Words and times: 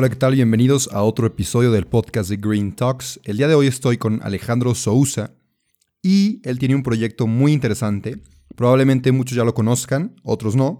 Hola, 0.00 0.10
¿qué 0.10 0.14
tal? 0.14 0.34
Bienvenidos 0.36 0.88
a 0.92 1.02
otro 1.02 1.26
episodio 1.26 1.72
del 1.72 1.88
podcast 1.88 2.30
de 2.30 2.36
Green 2.36 2.70
Talks. 2.70 3.18
El 3.24 3.36
día 3.36 3.48
de 3.48 3.56
hoy 3.56 3.66
estoy 3.66 3.98
con 3.98 4.20
Alejandro 4.22 4.76
Sousa 4.76 5.32
y 6.00 6.40
él 6.44 6.60
tiene 6.60 6.76
un 6.76 6.84
proyecto 6.84 7.26
muy 7.26 7.52
interesante. 7.52 8.22
Probablemente 8.54 9.10
muchos 9.10 9.36
ya 9.36 9.42
lo 9.42 9.54
conozcan, 9.54 10.14
otros 10.22 10.54
no. 10.54 10.78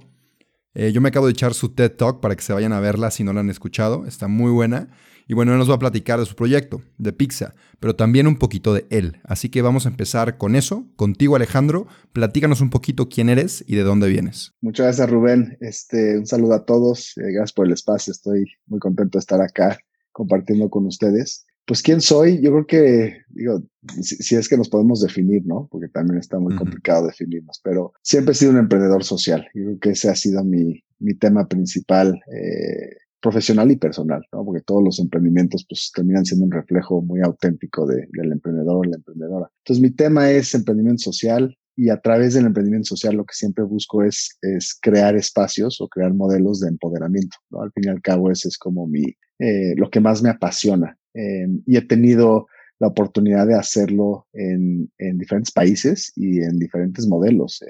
Eh, 0.73 0.93
yo 0.93 1.01
me 1.01 1.09
acabo 1.09 1.27
de 1.27 1.33
echar 1.33 1.55
su 1.55 1.71
TED 1.71 1.97
Talk 1.97 2.21
para 2.21 2.37
que 2.37 2.43
se 2.43 2.53
vayan 2.53 2.73
a 2.73 2.79
verla 2.79 3.11
si 3.11 3.25
no 3.25 3.33
la 3.33 3.41
han 3.41 3.51
escuchado. 3.51 4.07
Está 4.07 4.29
muy 4.29 4.53
buena. 4.53 4.89
Y 5.29 5.35
bueno, 5.35 5.53
él 5.53 5.59
nos 5.59 5.71
va 5.71 5.75
a 5.75 5.79
platicar 5.79 6.19
de 6.19 6.25
su 6.25 6.35
proyecto, 6.35 6.81
de 6.97 7.13
Pizza, 7.13 7.55
pero 7.81 7.95
también 7.95 8.27
un 8.27 8.39
poquito 8.39 8.73
de 8.73 8.87
él. 8.89 9.19
Así 9.25 9.51
que 9.51 9.61
vamos 9.61 9.85
a 9.85 9.91
empezar 9.91 10.39
con 10.39 10.57
eso. 10.57 10.87
Contigo, 10.97 11.37
Alejandro, 11.37 11.87
platícanos 12.15 12.63
un 12.63 12.71
poquito 12.71 13.11
quién 13.11 13.29
eres 13.29 13.63
y 13.67 13.77
de 13.77 13.83
dónde 13.83 14.09
vienes. 14.09 14.55
Muchas 14.63 14.87
gracias, 14.87 15.11
Rubén. 15.11 15.59
Este, 15.61 16.17
un 16.17 16.27
saludo 16.27 16.55
a 16.55 16.65
todos. 16.65 17.13
Eh, 17.19 17.33
gracias 17.33 17.53
por 17.53 17.67
el 17.67 17.75
espacio. 17.75 18.11
Estoy 18.11 18.47
muy 18.67 18.79
contento 18.79 19.19
de 19.19 19.21
estar 19.21 19.43
acá 19.43 19.79
compartiendo 20.13 20.71
con 20.71 20.87
ustedes. 20.87 21.45
Pues, 21.67 21.83
¿quién 21.83 22.01
soy? 22.01 22.41
Yo 22.41 22.51
creo 22.51 22.67
que, 22.67 23.19
digo, 23.29 23.63
si, 24.01 24.35
es 24.35 24.49
que 24.49 24.57
nos 24.57 24.71
podemos 24.71 25.03
definir, 25.03 25.43
¿no? 25.45 25.69
Porque 25.71 25.89
también 25.89 26.19
está 26.19 26.39
muy 26.39 26.57
complicado 26.57 27.07
definirnos, 27.07 27.61
pero 27.63 27.93
siempre 28.03 28.33
he 28.33 28.35
sido 28.35 28.53
un 28.53 28.57
emprendedor 28.57 29.05
social. 29.05 29.47
Yo 29.53 29.65
creo 29.65 29.79
que 29.79 29.91
ese 29.91 30.09
ha 30.09 30.15
sido 30.15 30.43
mi, 30.43 30.83
mi 30.99 31.13
tema 31.13 31.47
principal. 31.47 32.19
Eh, 32.33 32.97
profesional 33.21 33.71
y 33.71 33.77
personal, 33.77 34.25
¿no? 34.33 34.45
Porque 34.45 34.63
todos 34.63 34.83
los 34.83 34.99
emprendimientos 34.99 35.65
pues 35.69 35.91
terminan 35.95 36.25
siendo 36.25 36.47
un 36.47 36.53
reflejo 36.53 37.03
muy 37.03 37.21
auténtico 37.21 37.87
de, 37.87 38.09
del 38.13 38.33
emprendedor 38.33 38.77
o 38.77 38.85
la 38.85 38.97
emprendedora. 38.97 39.51
Entonces 39.65 39.83
mi 39.83 39.91
tema 39.91 40.31
es 40.31 40.55
emprendimiento 40.55 41.03
social 41.03 41.57
y 41.77 41.91
a 41.91 42.01
través 42.01 42.35
del 42.35 42.47
emprendimiento 42.47 42.89
social 42.89 43.15
lo 43.15 43.25
que 43.25 43.35
siempre 43.35 43.65
busco 43.65 44.03
es, 44.03 44.37
es 44.43 44.77
crear 44.81 45.17
espacios 45.17 45.81
o 45.81 45.89
crear 45.89 46.13
modelos 46.13 46.61
de 46.61 46.69
empoderamiento, 46.69 47.37
¿no? 47.51 47.63
Al 47.63 47.73
fin 47.73 47.85
y 47.87 47.89
al 47.89 48.03
cabo 48.03 48.31
ese 48.31 48.49
es 48.49 48.59
como 48.59 48.87
mi, 48.87 49.05
eh, 49.39 49.75
lo 49.77 49.89
que 49.89 50.01
más 50.01 50.23
me 50.23 50.31
apasiona. 50.31 50.97
Em, 51.15 51.63
y 51.67 51.77
he 51.77 51.83
tenido 51.83 52.47
la 52.81 52.89
oportunidad 52.89 53.47
de 53.47 53.55
hacerlo 53.55 54.27
en, 54.33 54.91
en 54.99 55.19
diferentes 55.19 55.53
países 55.53 56.13
y 56.15 56.41
en 56.41 56.59
diferentes 56.59 57.07
modelos. 57.07 57.61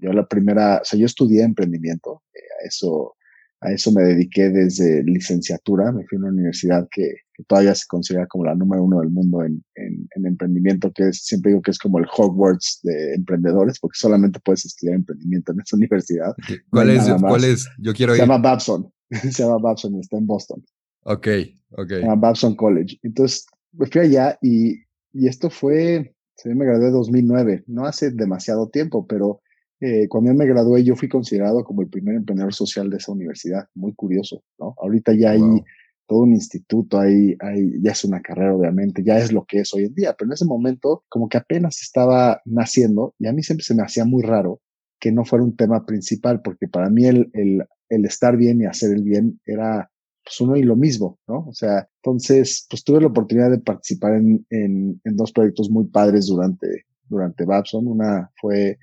yo 0.00 0.12
la 0.12 0.26
primera, 0.26 0.78
o 0.82 0.84
sea, 0.84 0.98
yo 0.98 1.06
estudié 1.06 1.42
emprendimiento, 1.42 2.22
eh, 2.34 2.40
eso 2.64 3.15
a 3.60 3.72
eso 3.72 3.90
me 3.92 4.02
dediqué 4.02 4.50
desde 4.50 5.02
licenciatura. 5.02 5.90
Me 5.92 6.04
fui 6.06 6.16
a 6.16 6.20
una 6.20 6.28
universidad 6.30 6.86
que, 6.90 7.14
todavía 7.48 7.74
se 7.74 7.86
considera 7.86 8.26
como 8.26 8.44
la 8.44 8.54
número 8.54 8.82
uno 8.84 9.00
del 9.00 9.10
mundo 9.10 9.42
en, 9.42 9.62
emprendimiento, 10.14 10.90
que 10.92 11.08
es, 11.08 11.22
siempre 11.22 11.50
digo 11.50 11.62
que 11.62 11.70
es 11.70 11.78
como 11.78 11.98
el 11.98 12.06
Hogwarts 12.10 12.80
de 12.82 13.14
emprendedores, 13.14 13.78
porque 13.78 13.98
solamente 13.98 14.40
puedes 14.40 14.64
estudiar 14.64 14.96
emprendimiento 14.96 15.52
en 15.52 15.60
esa 15.60 15.76
universidad. 15.76 16.34
¿Cuál, 16.70 16.90
es, 16.90 17.04
¿Cuál 17.20 17.44
es? 17.44 17.68
Yo 17.78 17.92
quiero 17.92 18.14
se 18.14 18.20
llama 18.20 18.38
Babson. 18.38 18.90
se 19.10 19.42
llama 19.42 19.58
Babson 19.58 19.94
y 19.96 20.00
está 20.00 20.16
en 20.16 20.26
Boston. 20.26 20.64
Ok, 21.02 21.28
ok. 21.72 21.88
Se 21.88 22.00
llama 22.00 22.16
Babson 22.16 22.56
College. 22.56 22.98
Entonces, 23.02 23.46
me 23.72 23.86
fui 23.86 24.00
allá 24.00 24.38
y, 24.42 24.80
y 25.12 25.28
esto 25.28 25.50
fue, 25.50 26.14
se 26.36 26.54
me 26.54 26.64
gradué 26.64 26.86
en 26.86 26.92
2009, 26.92 27.64
no 27.66 27.86
hace 27.86 28.10
demasiado 28.10 28.68
tiempo, 28.68 29.06
pero 29.06 29.40
eh, 29.80 30.08
cuando 30.08 30.30
yo 30.30 30.36
me 30.36 30.46
gradué, 30.46 30.84
yo 30.84 30.96
fui 30.96 31.08
considerado 31.08 31.64
como 31.64 31.82
el 31.82 31.88
primer 31.88 32.16
emprendedor 32.16 32.54
social 32.54 32.88
de 32.90 32.96
esa 32.96 33.12
universidad. 33.12 33.68
Muy 33.74 33.94
curioso, 33.94 34.42
¿no? 34.58 34.74
Ahorita 34.78 35.12
ya 35.14 35.32
hay 35.32 35.40
todo 36.08 36.20
un 36.20 36.34
instituto, 36.34 37.00
hay, 37.00 37.36
hay, 37.40 37.82
ya 37.82 37.90
es 37.90 38.04
una 38.04 38.20
carrera, 38.20 38.54
obviamente, 38.54 39.02
ya 39.02 39.18
es 39.18 39.32
lo 39.32 39.44
que 39.44 39.58
es 39.58 39.74
hoy 39.74 39.86
en 39.86 39.94
día, 39.94 40.14
pero 40.16 40.28
en 40.28 40.34
ese 40.34 40.44
momento, 40.44 41.02
como 41.08 41.28
que 41.28 41.36
apenas 41.36 41.82
estaba 41.82 42.40
naciendo, 42.44 43.14
y 43.18 43.26
a 43.26 43.32
mí 43.32 43.42
siempre 43.42 43.64
se 43.64 43.74
me 43.74 43.82
hacía 43.82 44.04
muy 44.04 44.22
raro 44.22 44.60
que 45.00 45.10
no 45.10 45.24
fuera 45.24 45.44
un 45.44 45.56
tema 45.56 45.84
principal, 45.84 46.42
porque 46.42 46.68
para 46.68 46.90
mí 46.90 47.06
el, 47.06 47.28
el, 47.32 47.64
el 47.88 48.04
estar 48.04 48.36
bien 48.36 48.60
y 48.60 48.66
hacer 48.66 48.92
el 48.92 49.02
bien 49.02 49.40
era 49.44 49.90
pues 50.24 50.40
uno 50.40 50.56
y 50.56 50.62
lo 50.62 50.74
mismo, 50.74 51.18
¿no? 51.28 51.46
O 51.48 51.52
sea, 51.52 51.88
entonces, 52.02 52.66
pues 52.68 52.82
tuve 52.82 53.00
la 53.00 53.08
oportunidad 53.08 53.50
de 53.50 53.58
participar 53.58 54.14
en, 54.14 54.46
en, 54.50 55.00
en 55.04 55.16
dos 55.16 55.32
proyectos 55.32 55.70
muy 55.70 55.86
padres 55.86 56.26
durante, 56.26 56.84
durante 57.08 57.44
Babson. 57.44 57.86
Una 57.86 58.30
fue 58.40 58.78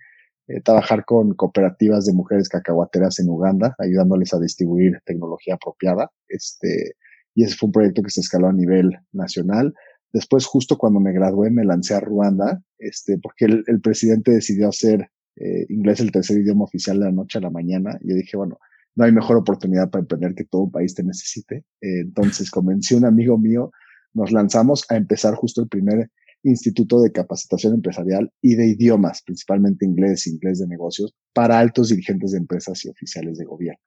eh, 0.47 0.61
trabajar 0.61 1.05
con 1.05 1.33
cooperativas 1.33 2.05
de 2.05 2.13
mujeres 2.13 2.49
cacahuateras 2.49 3.19
en 3.19 3.29
Uganda, 3.29 3.75
ayudándoles 3.79 4.33
a 4.33 4.39
distribuir 4.39 4.99
tecnología 5.05 5.55
apropiada. 5.55 6.11
Este, 6.27 6.95
y 7.35 7.43
ese 7.43 7.55
fue 7.55 7.67
un 7.67 7.73
proyecto 7.73 8.03
que 8.03 8.11
se 8.11 8.21
escaló 8.21 8.47
a 8.47 8.53
nivel 8.53 8.97
nacional. 9.11 9.73
Después, 10.11 10.45
justo 10.45 10.77
cuando 10.77 10.99
me 10.99 11.13
gradué, 11.13 11.49
me 11.49 11.65
lancé 11.65 11.95
a 11.95 11.99
Ruanda, 11.99 12.61
este, 12.77 13.17
porque 13.17 13.45
el, 13.45 13.63
el 13.67 13.81
presidente 13.81 14.31
decidió 14.31 14.69
hacer 14.69 15.09
eh, 15.35 15.65
inglés 15.69 15.99
el 15.99 16.11
tercer 16.11 16.37
idioma 16.37 16.65
oficial 16.65 16.99
de 16.99 17.05
la 17.05 17.11
noche 17.11 17.39
a 17.39 17.41
la 17.41 17.49
mañana. 17.49 17.97
Yo 18.03 18.15
dije, 18.15 18.37
bueno, 18.37 18.59
no 18.95 19.05
hay 19.05 19.11
mejor 19.11 19.37
oportunidad 19.37 19.89
para 19.89 20.01
emprender 20.01 20.35
que 20.35 20.45
todo 20.45 20.63
un 20.63 20.71
país 20.71 20.93
te 20.93 21.03
necesite. 21.03 21.65
Eh, 21.81 22.01
entonces 22.01 22.51
convencí 22.51 22.93
a 22.93 22.97
un 22.97 23.05
amigo 23.05 23.37
mío, 23.37 23.71
nos 24.13 24.31
lanzamos 24.31 24.85
a 24.89 24.95
empezar 24.95 25.33
justo 25.33 25.61
el 25.61 25.69
primer 25.69 26.11
Instituto 26.43 27.01
de 27.01 27.11
Capacitación 27.11 27.75
Empresarial 27.75 28.31
y 28.41 28.55
de 28.55 28.67
Idiomas, 28.67 29.21
principalmente 29.23 29.85
inglés, 29.85 30.27
inglés 30.27 30.59
de 30.59 30.67
negocios, 30.67 31.15
para 31.33 31.59
altos 31.59 31.89
dirigentes 31.89 32.31
de 32.31 32.39
empresas 32.39 32.83
y 32.85 32.89
oficiales 32.89 33.37
de 33.37 33.45
gobierno. 33.45 33.81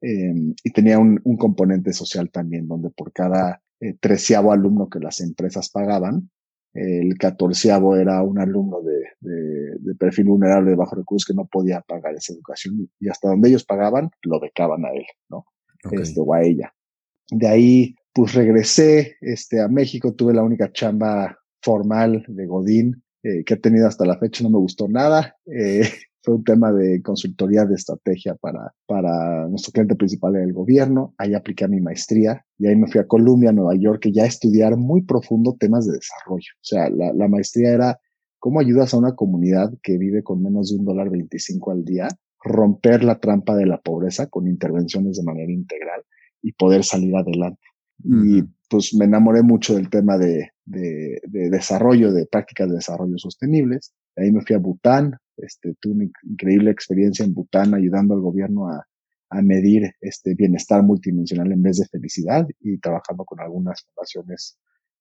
Em, 0.00 0.54
y 0.62 0.70
tenía 0.70 0.98
un, 0.98 1.18
componente 1.38 1.92
social 1.92 2.30
también, 2.30 2.68
donde 2.68 2.90
por 2.90 3.12
cada 3.12 3.62
eh, 3.80 3.94
treceavo 3.98 4.52
alumno 4.52 4.88
que 4.88 5.00
las 5.00 5.20
empresas 5.20 5.70
pagaban, 5.70 6.30
el 6.76 7.16
catorceavo 7.16 7.96
era 7.96 8.22
un 8.22 8.38
alumno 8.38 8.82
de, 8.82 9.94
perfil 9.98 10.26
vulnerable 10.26 10.70
de 10.70 10.76
bajo 10.76 10.94
recursos 10.94 11.26
que 11.26 11.34
no 11.34 11.46
podía 11.46 11.80
pagar 11.80 12.14
esa 12.14 12.34
educación 12.34 12.90
y 13.00 13.08
hasta 13.08 13.30
donde 13.30 13.48
ellos 13.48 13.64
pagaban, 13.64 14.10
lo 14.22 14.38
becaban 14.38 14.84
a 14.84 14.90
él, 14.90 15.06
¿no? 15.30 15.46
Este, 15.90 16.20
o 16.20 16.34
a 16.34 16.42
ella. 16.42 16.74
De 17.30 17.48
ahí, 17.48 17.94
pues 18.12 18.34
regresé 18.34 19.16
este, 19.22 19.60
a 19.60 19.68
México, 19.68 20.14
tuve 20.14 20.34
la 20.34 20.42
única 20.42 20.70
chamba 20.70 21.38
formal 21.66 22.24
de 22.28 22.46
Godín 22.46 23.02
eh, 23.24 23.42
que 23.44 23.54
he 23.54 23.56
tenido 23.56 23.88
hasta 23.88 24.06
la 24.06 24.18
fecha 24.18 24.44
no 24.44 24.50
me 24.50 24.58
gustó 24.58 24.86
nada. 24.88 25.36
Eh, 25.46 25.82
fue 26.22 26.36
un 26.36 26.44
tema 26.44 26.72
de 26.72 27.02
consultoría 27.02 27.64
de 27.64 27.74
estrategia 27.74 28.36
para, 28.36 28.72
para 28.86 29.48
nuestro 29.48 29.72
cliente 29.72 29.96
principal 29.96 30.36
el 30.36 30.52
gobierno. 30.52 31.12
Ahí 31.18 31.34
apliqué 31.34 31.66
mi 31.66 31.80
maestría 31.80 32.44
y 32.58 32.68
ahí 32.68 32.76
me 32.76 32.86
fui 32.86 33.00
a 33.00 33.06
Columbia, 33.06 33.52
Nueva 33.52 33.74
York, 33.76 34.00
que 34.02 34.12
ya 34.12 34.22
a 34.22 34.26
estudiar 34.26 34.76
muy 34.76 35.02
profundo 35.02 35.56
temas 35.58 35.86
de 35.86 35.94
desarrollo. 35.94 36.52
O 36.54 36.64
sea, 36.64 36.88
la, 36.88 37.12
la 37.12 37.28
maestría 37.28 37.70
era 37.70 38.00
cómo 38.38 38.60
ayudas 38.60 38.94
a 38.94 38.98
una 38.98 39.14
comunidad 39.14 39.72
que 39.82 39.98
vive 39.98 40.22
con 40.22 40.42
menos 40.42 40.70
de 40.70 40.78
un 40.78 40.84
dólar 40.84 41.10
25 41.10 41.72
al 41.72 41.84
día, 41.84 42.08
romper 42.42 43.02
la 43.02 43.18
trampa 43.18 43.56
de 43.56 43.66
la 43.66 43.80
pobreza 43.80 44.28
con 44.28 44.46
intervenciones 44.46 45.16
de 45.16 45.24
manera 45.24 45.50
integral 45.50 46.02
y 46.42 46.52
poder 46.52 46.84
salir 46.84 47.14
adelante. 47.16 47.62
Y 48.04 48.44
pues 48.68 48.94
me 48.94 49.04
enamoré 49.04 49.42
mucho 49.42 49.74
del 49.74 49.90
tema 49.90 50.18
de, 50.18 50.50
de, 50.64 51.20
de, 51.26 51.50
desarrollo, 51.50 52.12
de 52.12 52.26
prácticas 52.26 52.68
de 52.68 52.76
desarrollo 52.76 53.18
sostenibles. 53.18 53.94
De 54.16 54.24
ahí 54.24 54.32
me 54.32 54.42
fui 54.42 54.56
a 54.56 54.58
Bután, 54.58 55.16
este, 55.36 55.74
tuve 55.80 55.94
una 55.94 56.04
increíble 56.22 56.70
experiencia 56.70 57.24
en 57.24 57.34
Bután 57.34 57.74
ayudando 57.74 58.14
al 58.14 58.20
gobierno 58.20 58.68
a, 58.68 58.86
medir 59.42 59.92
este 60.00 60.34
bienestar 60.34 60.82
multidimensional 60.82 61.52
en 61.52 61.60
vez 61.60 61.76
de 61.76 61.86
felicidad 61.86 62.46
y 62.60 62.78
trabajando 62.78 63.24
con 63.24 63.38
algunas 63.40 63.82
fundaciones 63.82 64.56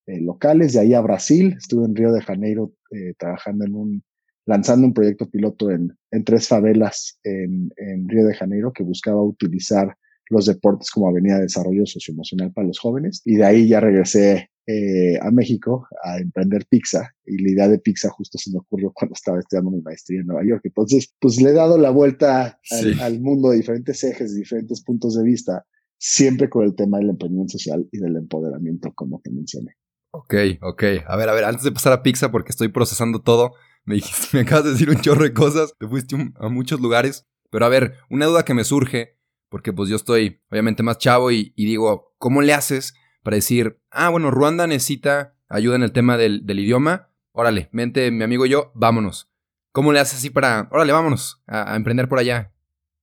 eh, 0.08 0.20
locales. 0.20 0.74
De 0.74 0.80
ahí 0.80 0.94
a 0.94 1.00
Brasil, 1.00 1.56
estuve 1.58 1.86
en 1.86 1.96
Río 1.96 2.12
de 2.12 2.22
Janeiro 2.22 2.74
eh, 2.92 3.14
trabajando 3.18 3.64
en 3.66 3.76
un, 3.76 4.04
lanzando 4.46 4.88
un 4.88 4.94
proyecto 4.94 5.30
piloto 5.30 5.72
en, 5.72 5.96
tres 6.26 6.50
favelas 6.50 7.18
en 7.24 7.72
Río 8.10 8.26
de 8.26 8.34
Janeiro 8.34 8.74
que 8.74 8.84
buscaba 8.84 9.24
utilizar 9.24 9.96
los 10.30 10.46
deportes 10.46 10.90
como 10.92 11.08
avenida 11.08 11.36
de 11.36 11.44
desarrollo 11.44 11.86
socioemocional 11.86 12.52
para 12.54 12.68
los 12.68 12.80
jóvenes. 12.80 13.22
Y 13.26 13.36
de 13.36 13.46
ahí 13.46 13.68
ya 13.68 13.80
regresé 13.80 14.50
eh, 14.68 15.20
a 15.22 15.30
México 15.30 15.88
a 16.04 16.18
emprender 16.18 16.66
pizza 16.68 17.14
y 17.24 17.38
la 17.38 17.52
idea 17.52 17.68
de 17.68 17.78
pizza 17.78 18.10
justo 18.10 18.40
se 18.40 18.52
me 18.52 18.58
ocurrió 18.58 18.92
cuando 18.94 19.14
estaba 19.14 19.38
estudiando 19.38 19.70
mi 19.70 19.82
maestría 19.82 20.22
en 20.22 20.28
Nueva 20.28 20.44
York. 20.44 20.62
Entonces, 20.64 21.14
pues 21.20 21.40
le 21.40 21.52
he 21.52 21.54
dado 21.54 21.78
la 21.78 21.92
vuelta 21.92 22.60
al, 23.00 23.20
mundo 23.20 23.52
de 23.52 23.58
diferentes 23.58 24.04
ejes, 24.04 24.34
de 24.34 24.40
diferentes 24.40 24.84
puntos 24.84 25.16
de 25.16 25.24
vista, 25.24 25.66
siempre 26.00 26.50
con 26.50 26.66
el 26.66 26.76
tema 26.76 26.98
del 26.98 27.12
emprendimiento 27.12 27.60
social 27.60 27.88
y 27.92 28.00
del 28.00 28.16
empoderamiento, 28.16 28.92
como 28.96 29.22
te 29.24 29.30
mencioné. 29.30 29.76
Ok, 30.10 30.34
ok. 30.62 30.84
A 31.06 31.16
ver, 31.16 31.30
a 31.30 31.34
ver, 31.34 31.44
antes 31.44 31.64
de 31.64 31.72
pasar 31.72 31.94
a 31.94 32.02
pizza, 32.02 32.32
porque 32.32 32.50
estoy 32.50 32.70
procesando 32.70 33.22
todo, 33.22 33.52
me 33.84 33.96
dijiste, 33.96 34.30
me 34.34 34.42
acabas 34.42 34.66
de 34.66 34.72
decir 34.72 34.90
un 34.90 35.00
chorro 35.02 35.26
de 35.26 35.34
cosas, 35.34 35.74
te 35.78 35.88
fuiste 35.88 36.16
a 36.40 36.50
muchos 36.50 36.82
lugares. 36.82 37.28
Pero 37.52 37.66
a 37.66 37.70
ver, 37.70 37.94
una 38.10 38.26
duda 38.26 38.44
que 38.44 38.56
me 38.56 38.64
surge, 38.64 39.20
porque 39.50 39.74
pues 39.74 39.90
yo 39.90 39.96
estoy 39.96 40.42
obviamente 40.50 40.84
más 40.84 40.98
chavo 40.98 41.32
y, 41.32 41.54
digo, 41.56 42.14
¿cómo 42.18 42.42
le 42.42 42.54
haces 42.54 42.94
para 43.24 43.36
decir, 43.36 43.80
ah, 43.92 44.10
bueno, 44.10 44.32
Ruanda 44.32 44.68
necesita 44.68 45.36
ayuda 45.48 45.76
en 45.76 45.84
el 45.84 45.92
tema 45.92 46.18
del, 46.18 46.44
idioma? 46.48 47.10
Órale, 47.32 47.70
mente, 47.72 48.12
mi 48.12 48.24
amigo 48.24 48.46
y 48.46 48.50
yo, 48.50 48.72
vámonos. 48.76 49.32
¿Cómo 49.72 49.92
le 49.92 50.00
haces 50.00 50.20
así 50.20 50.30
para, 50.30 50.70
órale, 50.72 50.94
vámonos 50.94 51.44
a, 51.48 51.76
emprender 51.76 52.08
por 52.08 52.20
allá? 52.20 52.54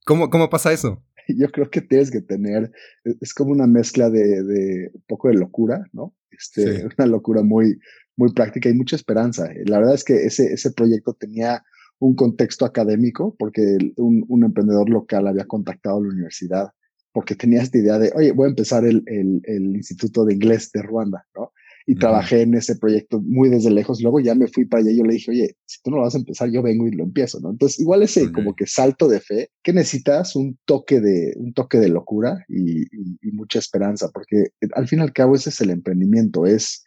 ¿Cómo, 0.05 0.31
¿Cómo 0.31 0.49
pasa 0.51 0.73
eso? 0.73 1.05
Yo 1.29 1.51
creo 1.51 1.71
que 1.71 1.81
tienes 1.81 2.11
que 2.11 2.21
tener, 2.21 2.73
es 3.05 3.35
como 3.35 3.53
una 3.53 3.67
mezcla 3.67 4.11
de, 4.11 4.91
un 4.93 5.05
poco 5.07 5.29
de 5.29 5.35
locura, 5.35 5.85
¿no? 5.93 6.15
Este, 6.31 6.87
Una 6.97 7.07
locura 7.07 7.43
muy, 7.43 7.79
muy 8.17 8.33
práctica 8.33 8.69
y 8.69 8.75
mucha 8.75 8.97
esperanza. 8.97 9.49
La 9.67 9.79
verdad 9.79 9.95
es 9.95 10.05
que 10.05 10.25
ese, 10.25 10.53
ese 10.53 10.73
proyecto 10.73 11.15
tenía 11.15 11.63
un 11.99 12.15
contexto 12.15 12.65
académico, 12.65 13.35
porque 13.39 13.79
un, 13.97 14.25
un, 14.29 14.45
emprendedor 14.45 14.91
local 14.91 15.29
había 15.29 15.45
contactado 15.45 15.99
a 15.99 16.01
la 16.01 16.09
universidad, 16.09 16.71
porque 17.13 17.35
tenía 17.35 17.63
esta 17.63 17.79
idea 17.79 17.99
de, 17.99 18.13
oye, 18.15 18.33
voy 18.33 18.47
a 18.47 18.51
empezar 18.51 18.85
el, 18.85 19.03
el, 19.07 19.41
el 19.45 19.77
Instituto 19.77 20.25
de 20.25 20.35
Inglés 20.35 20.71
de 20.73 20.83
Ruanda, 20.83 21.25
¿no? 21.37 21.53
Y 21.85 21.97
trabajé 21.97 22.43
en 22.43 22.55
ese 22.55 22.77
proyecto 22.77 23.21
muy 23.21 23.49
desde 23.49 23.69
lejos. 23.69 24.01
Luego 24.01 24.21
ya 24.21 24.37
me 24.37 24.47
fui 24.47 24.67
para 24.67 24.83
allá 24.83 24.93
y 24.93 24.99
yo 24.99 25.05
le 25.05 25.15
dije, 25.15 25.33
oye, 25.33 25.57
si 25.67 25.83
tú 25.83 25.91
no 25.91 25.97
lo 25.97 26.05
vas 26.05 26.15
a 26.15 26.19
empezar, 26.19 26.49
yo 26.49 26.63
vengo 26.63 26.87
y 26.87 26.93
lo 26.93 27.03
empiezo, 27.03 27.41
¿no? 27.41 27.51
Entonces, 27.51 27.81
igual 27.81 28.05
ese 28.05 28.31
como 28.31 28.55
que 28.55 28.69
salto 28.69 29.09
de 29.09 29.19
fe, 29.19 29.51
que 29.65 29.73
necesitas 29.73 30.37
un 30.37 30.57
toque 30.65 31.01
de, 31.01 31.35
un 31.37 31.53
toque 31.53 31.79
de 31.79 31.89
locura 31.89 32.45
y, 32.49 32.83
y, 32.83 33.19
y 33.21 33.33
mucha 33.33 33.59
esperanza, 33.59 34.11
porque 34.15 34.51
al 34.75 34.87
fin 34.87 35.01
y 35.01 35.03
al 35.03 35.13
cabo 35.13 35.35
ese 35.35 35.51
es 35.51 35.61
el 35.61 35.71
emprendimiento, 35.71 36.47
es 36.47 36.85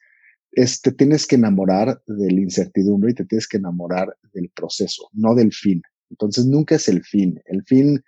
te 0.56 0.92
tienes 0.92 1.28
que 1.28 1.36
enamorar 1.36 2.02
de 2.08 2.32
la 2.32 2.40
incertidumbre 2.40 3.12
y 3.12 3.16
te 3.16 3.26
tienes 3.26 3.48
que 3.48 3.58
enamorar 3.58 4.16
del 4.34 4.50
proceso, 4.50 5.10
no 5.14 5.36
del 5.36 5.52
fin. 5.54 5.82
Entonces 6.10 6.46
nunca 6.46 6.76
es 6.76 6.88
el 6.88 7.04
fin. 7.04 7.42
El 7.46 7.64
fin, 7.64 8.02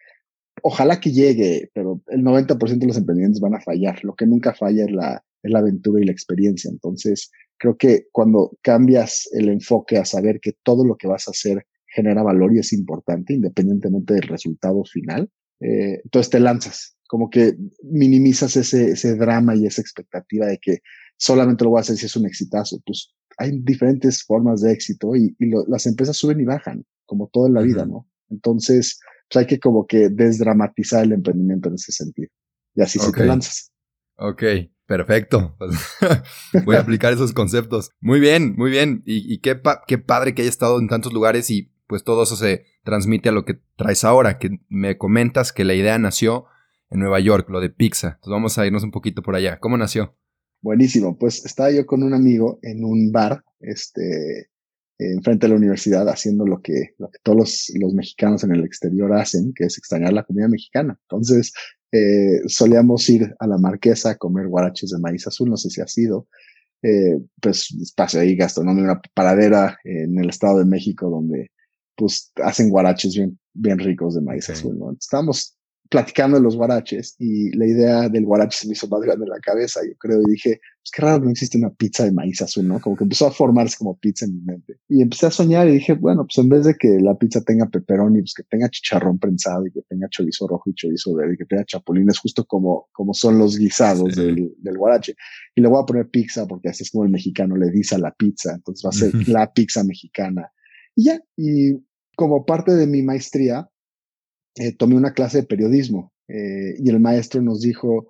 ojalá 0.61 0.99
que 0.99 1.11
llegue, 1.11 1.69
pero 1.73 2.01
el 2.07 2.23
90% 2.23 2.77
de 2.79 2.88
los 2.88 2.97
emprendimientos 2.97 3.41
van 3.41 3.55
a 3.55 3.61
fallar. 3.61 4.03
Lo 4.03 4.15
que 4.15 4.25
nunca 4.25 4.53
falla 4.53 4.85
es 4.85 4.91
la, 4.91 5.23
es 5.44 5.51
la 5.51 5.59
aventura 5.59 6.01
y 6.01 6.05
la 6.05 6.11
experiencia. 6.11 6.69
Entonces 6.69 7.31
creo 7.57 7.77
que 7.77 8.07
cuando 8.11 8.57
cambias 8.61 9.27
el 9.33 9.49
enfoque 9.49 9.97
a 9.97 10.05
saber 10.05 10.39
que 10.39 10.53
todo 10.63 10.85
lo 10.85 10.95
que 10.95 11.07
vas 11.07 11.27
a 11.27 11.31
hacer 11.31 11.65
genera 11.88 12.23
valor 12.23 12.53
y 12.53 12.59
es 12.59 12.73
importante, 12.73 13.33
independientemente 13.33 14.13
del 14.13 14.27
resultado 14.27 14.83
final, 14.85 15.29
eh, 15.59 16.01
entonces 16.03 16.29
te 16.29 16.39
lanzas, 16.39 16.97
como 17.07 17.29
que 17.29 17.55
minimizas 17.83 18.55
ese, 18.55 18.91
ese 18.91 19.15
drama 19.15 19.55
y 19.55 19.65
esa 19.65 19.81
expectativa 19.81 20.45
de 20.45 20.59
que 20.59 20.79
solamente 21.18 21.64
lo 21.64 21.72
voy 21.72 21.80
a 21.80 21.81
hacer 21.81 21.98
si 21.98 22.06
es 22.06 22.16
un 22.16 22.25
exitazo. 22.25 22.80
Pues 22.86 23.14
hay 23.38 23.60
diferentes 23.60 24.24
formas 24.24 24.62
de 24.62 24.72
éxito 24.72 25.16
y, 25.16 25.36
las 25.68 25.86
empresas 25.86 26.18
suben 26.18 26.40
y 26.40 26.46
bajan, 26.46 26.86
como 27.06 27.30
todo 27.31 27.48
en 27.48 27.54
la 27.54 27.62
vida, 27.62 27.86
¿no? 27.86 28.08
Entonces, 28.30 29.00
pues 29.30 29.44
hay 29.44 29.48
que 29.48 29.60
como 29.60 29.86
que 29.86 30.10
desdramatizar 30.10 31.04
el 31.04 31.14
emprendimiento 31.14 31.69
en 31.69 31.75
ese 31.75 31.92
sentido. 31.92 32.30
Y 32.75 32.81
así 32.81 33.00
se 33.00 33.12
te 33.12 33.25
lanzas. 33.25 33.72
Ok, 34.18 34.44
perfecto. 34.86 35.58
Voy 36.66 36.75
a 36.75 36.81
aplicar 36.81 37.14
esos 37.14 37.34
conceptos. 37.34 37.92
Muy 38.00 38.19
bien, 38.19 38.56
muy 38.58 38.72
bien. 38.72 39.04
Y, 39.06 39.40
qué, 39.40 39.60
qué 39.88 39.98
padre 39.98 40.34
que 40.34 40.42
haya 40.42 40.50
estado 40.50 40.80
en 40.80 40.88
tantos 40.88 41.14
lugares 41.14 41.50
y 41.50 41.72
pues 41.88 42.04
todo 42.04 42.24
eso 42.24 42.36
se 42.36 42.66
transmite 42.84 43.30
a 43.30 43.31
lo 43.31 43.46
que 43.46 43.62
traes 43.78 44.04
ahora, 44.04 44.38
que 44.40 44.60
me 44.68 44.98
comentas 44.98 45.54
que 45.54 45.64
la 45.64 45.74
idea 45.74 45.98
nació 45.98 46.46
en 46.90 47.00
Nueva 47.00 47.19
York, 47.19 47.50
lo 47.50 47.60
de 47.60 47.69
pizza. 47.69 48.08
Entonces 48.08 48.31
vamos 48.31 48.58
a 48.58 48.66
irnos 48.66 48.84
un 48.84 48.92
poquito 48.92 49.22
por 49.22 49.36
allá. 49.36 49.60
¿Cómo 49.60 49.78
nació? 49.78 50.16
Buenísimo. 50.62 51.18
Pues 51.18 51.45
estaba 51.45 51.71
yo 51.71 51.86
con 51.86 52.04
un 52.04 52.13
amigo 52.13 52.59
en 52.62 52.83
un 52.83 53.12
bar, 53.12 53.44
este, 53.59 54.50
enfrente 54.98 55.45
de 55.45 55.51
la 55.51 55.57
universidad, 55.57 56.07
haciendo 56.09 56.45
lo 56.45 56.62
que, 56.62 56.95
lo 56.98 57.09
que 57.09 57.19
todos 57.24 57.69
los, 57.75 57.94
mexicanos 57.94 58.44
en 58.44 58.51
el 58.51 58.65
exterior 58.65 59.13
hacen, 59.13 59.54
que 59.54 59.65
es 59.65 59.77
extrañar 59.77 60.13
la 60.13 60.24
comida 60.24 60.48
mexicana. 60.48 60.98
Entonces, 61.04 61.54
eh, 61.92 62.42
solíamos 62.48 63.07
ir 63.09 63.36
a 63.39 63.48
la 63.48 63.57
marquesa 63.57 64.12
a 64.12 64.18
comer 64.18 64.48
guaraches 64.48 64.92
de 64.92 65.00
maíz 65.00 65.27
azul, 65.27 65.50
no 65.50 65.57
sé 65.57 65.69
si 65.69 65.81
ha 65.81 65.88
sido. 65.88 66.27
Eh, 66.83 67.19
pues 67.42 67.75
espacio 67.81 68.19
ahí 68.19 68.36
gastronomía, 68.36 68.83
una 68.83 69.01
paradera 69.13 69.77
en 69.83 70.19
el 70.19 70.30
Estado 70.30 70.59
de 70.59 70.65
México 70.65 71.09
donde 71.09 71.50
pues 71.95 72.31
hacen 72.36 72.69
guaraches 72.69 73.15
bien, 73.15 73.39
bien 73.54 73.80
ricos 73.80 74.13
de 74.13 74.21
maíz 74.21 74.48
azul, 74.51 74.77
¿no? 74.77 74.92
Estábamos 74.92 75.56
platicando 75.89 76.38
de 76.38 76.44
los 76.44 76.56
guaraches 76.56 77.16
y 77.19 77.56
la 77.56 77.66
idea 77.66 78.10
del 78.10 78.25
guarache 78.25 78.60
se 78.60 78.68
me 78.68 78.74
hizo 78.74 78.88
más 78.88 79.01
grande 79.01 79.25
en 79.25 79.30
la 79.30 79.39
cabeza, 79.39 79.81
yo 79.88 79.95
creo, 79.98 80.22
y 80.22 80.31
dije, 80.31 80.60
pues 80.81 80.92
qué 80.92 81.01
raro 81.01 81.19
que 81.19 81.25
no 81.25 81.31
existe 81.31 81.57
una 81.57 81.69
pizza 81.69 82.04
de 82.04 82.12
maíz 82.12 82.42
azul, 82.42 82.68
¿no? 82.68 82.80
Como 82.80 82.95
que 82.95 83.04
empezó 83.04 83.28
a 83.28 83.31
formarse 83.31 83.78
como 83.78 83.98
pizza 83.98 84.25
en 84.25 84.36
mi 84.36 84.42
mente. 84.42 84.78
Y 84.89 85.01
empecé 85.01 85.25
a 85.28 85.31
soñar 85.31 85.68
y 85.68 85.74
dije, 85.74 85.94
bueno, 85.94 86.25
pues 86.25 86.38
en 86.38 86.50
vez 86.50 86.66
de 86.66 86.75
que 86.75 87.00
la 87.00 87.18
pizza 87.18 87.42
tenga 87.42 87.68
pepperoni, 87.68 88.19
pues 88.19 88.34
que 88.34 88.44
tenga 88.44 88.69
chicharrón 88.69 89.19
prensado 89.19 89.66
y 89.66 89.72
que 89.72 89.81
tenga 89.84 90.07
chorizo 90.10 90.48
rojo 90.48 90.69
y 90.69 90.74
chorizo 90.74 91.13
verde 91.13 91.34
y 91.34 91.38
que 91.38 91.45
tenga 91.45 91.66
chapulines, 91.66 92.19
justo 92.19 92.45
como, 92.45 92.88
como 92.92 93.13
son 93.13 93.38
los 93.38 93.57
guisados 93.57 94.16
del, 94.16 94.54
del 94.57 94.78
guarache. 94.78 95.16
Y 95.56 95.62
le 95.62 95.68
voy 95.68 95.81
a 95.81 95.86
poner 95.86 96.10
pizza 96.10 96.45
porque 96.48 96.69
así 96.69 96.83
es 96.83 96.92
como 96.92 97.04
el 97.04 97.12
mexicano 97.12 97.56
le 97.56 97.69
dice 97.72 97.95
a 97.95 98.00
la 98.00 98.12
pizza, 98.12 98.54
entonces 98.54 98.86
va 98.86 98.90
a 98.90 98.94
ser 98.94 99.28
la 99.28 99.51
pizza 99.51 99.83
mexicana. 99.83 100.51
Y 100.95 101.06
ya, 101.06 101.19
y 101.36 101.74
como 102.16 102.45
parte 102.45 102.75
de 102.75 102.88
mi 102.88 103.04
maestría, 103.04 103.69
eh, 104.57 104.74
tomé 104.74 104.95
una 104.95 105.13
clase 105.13 105.42
de 105.42 105.48
periodismo 105.48 106.12
eh, 106.27 106.75
y 106.80 106.89
el 106.89 107.00
maestro 107.00 107.42
nos 107.42 107.62
dijo, 107.62 108.07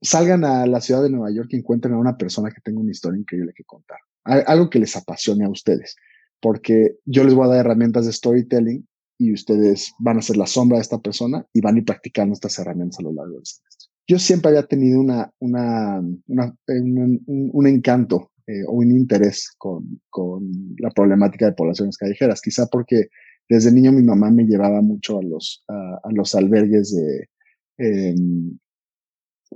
salgan 0.00 0.44
a 0.44 0.66
la 0.66 0.80
ciudad 0.80 1.02
de 1.02 1.10
Nueva 1.10 1.30
York 1.30 1.48
y 1.52 1.56
encuentren 1.56 1.94
a 1.94 1.98
una 1.98 2.16
persona 2.16 2.50
que 2.50 2.60
tenga 2.62 2.80
una 2.80 2.90
historia 2.90 3.20
increíble 3.20 3.52
que 3.54 3.64
contar, 3.64 3.98
algo 4.24 4.70
que 4.70 4.78
les 4.78 4.96
apasione 4.96 5.44
a 5.44 5.50
ustedes, 5.50 5.96
porque 6.40 6.96
yo 7.04 7.24
les 7.24 7.34
voy 7.34 7.46
a 7.46 7.50
dar 7.50 7.60
herramientas 7.60 8.06
de 8.06 8.12
storytelling 8.12 8.86
y 9.18 9.32
ustedes 9.32 9.92
van 9.98 10.18
a 10.18 10.22
ser 10.22 10.36
la 10.36 10.46
sombra 10.46 10.78
de 10.78 10.82
esta 10.82 10.98
persona 10.98 11.46
y 11.52 11.60
van 11.60 11.76
a 11.76 11.78
ir 11.78 11.84
practicando 11.84 12.34
estas 12.34 12.58
herramientas 12.58 12.98
a 12.98 13.02
lo 13.02 13.12
largo 13.12 13.34
del 13.34 13.46
semestre. 13.46 13.88
Yo 14.08 14.18
siempre 14.18 14.50
había 14.50 14.62
tenido 14.62 15.00
una, 15.00 15.32
una, 15.40 16.00
un, 16.28 17.66
encanto 17.66 18.30
eh, 18.46 18.62
o 18.68 18.74
un 18.74 18.92
interés 18.92 19.52
con, 19.58 20.00
con 20.08 20.48
la 20.78 20.90
problemática 20.90 21.46
de 21.46 21.52
poblaciones 21.52 21.96
callejeras, 21.96 22.40
quizá 22.40 22.66
porque 22.66 23.08
desde 23.48 23.72
niño 23.72 23.92
mi 23.92 24.02
mamá 24.02 24.30
me 24.30 24.44
llevaba 24.44 24.80
mucho 24.82 25.18
a 25.18 25.22
los, 25.22 25.64
a, 25.68 26.10
los 26.12 26.34
albergues 26.34 26.94
de, 26.94 27.28
em, 27.78 28.58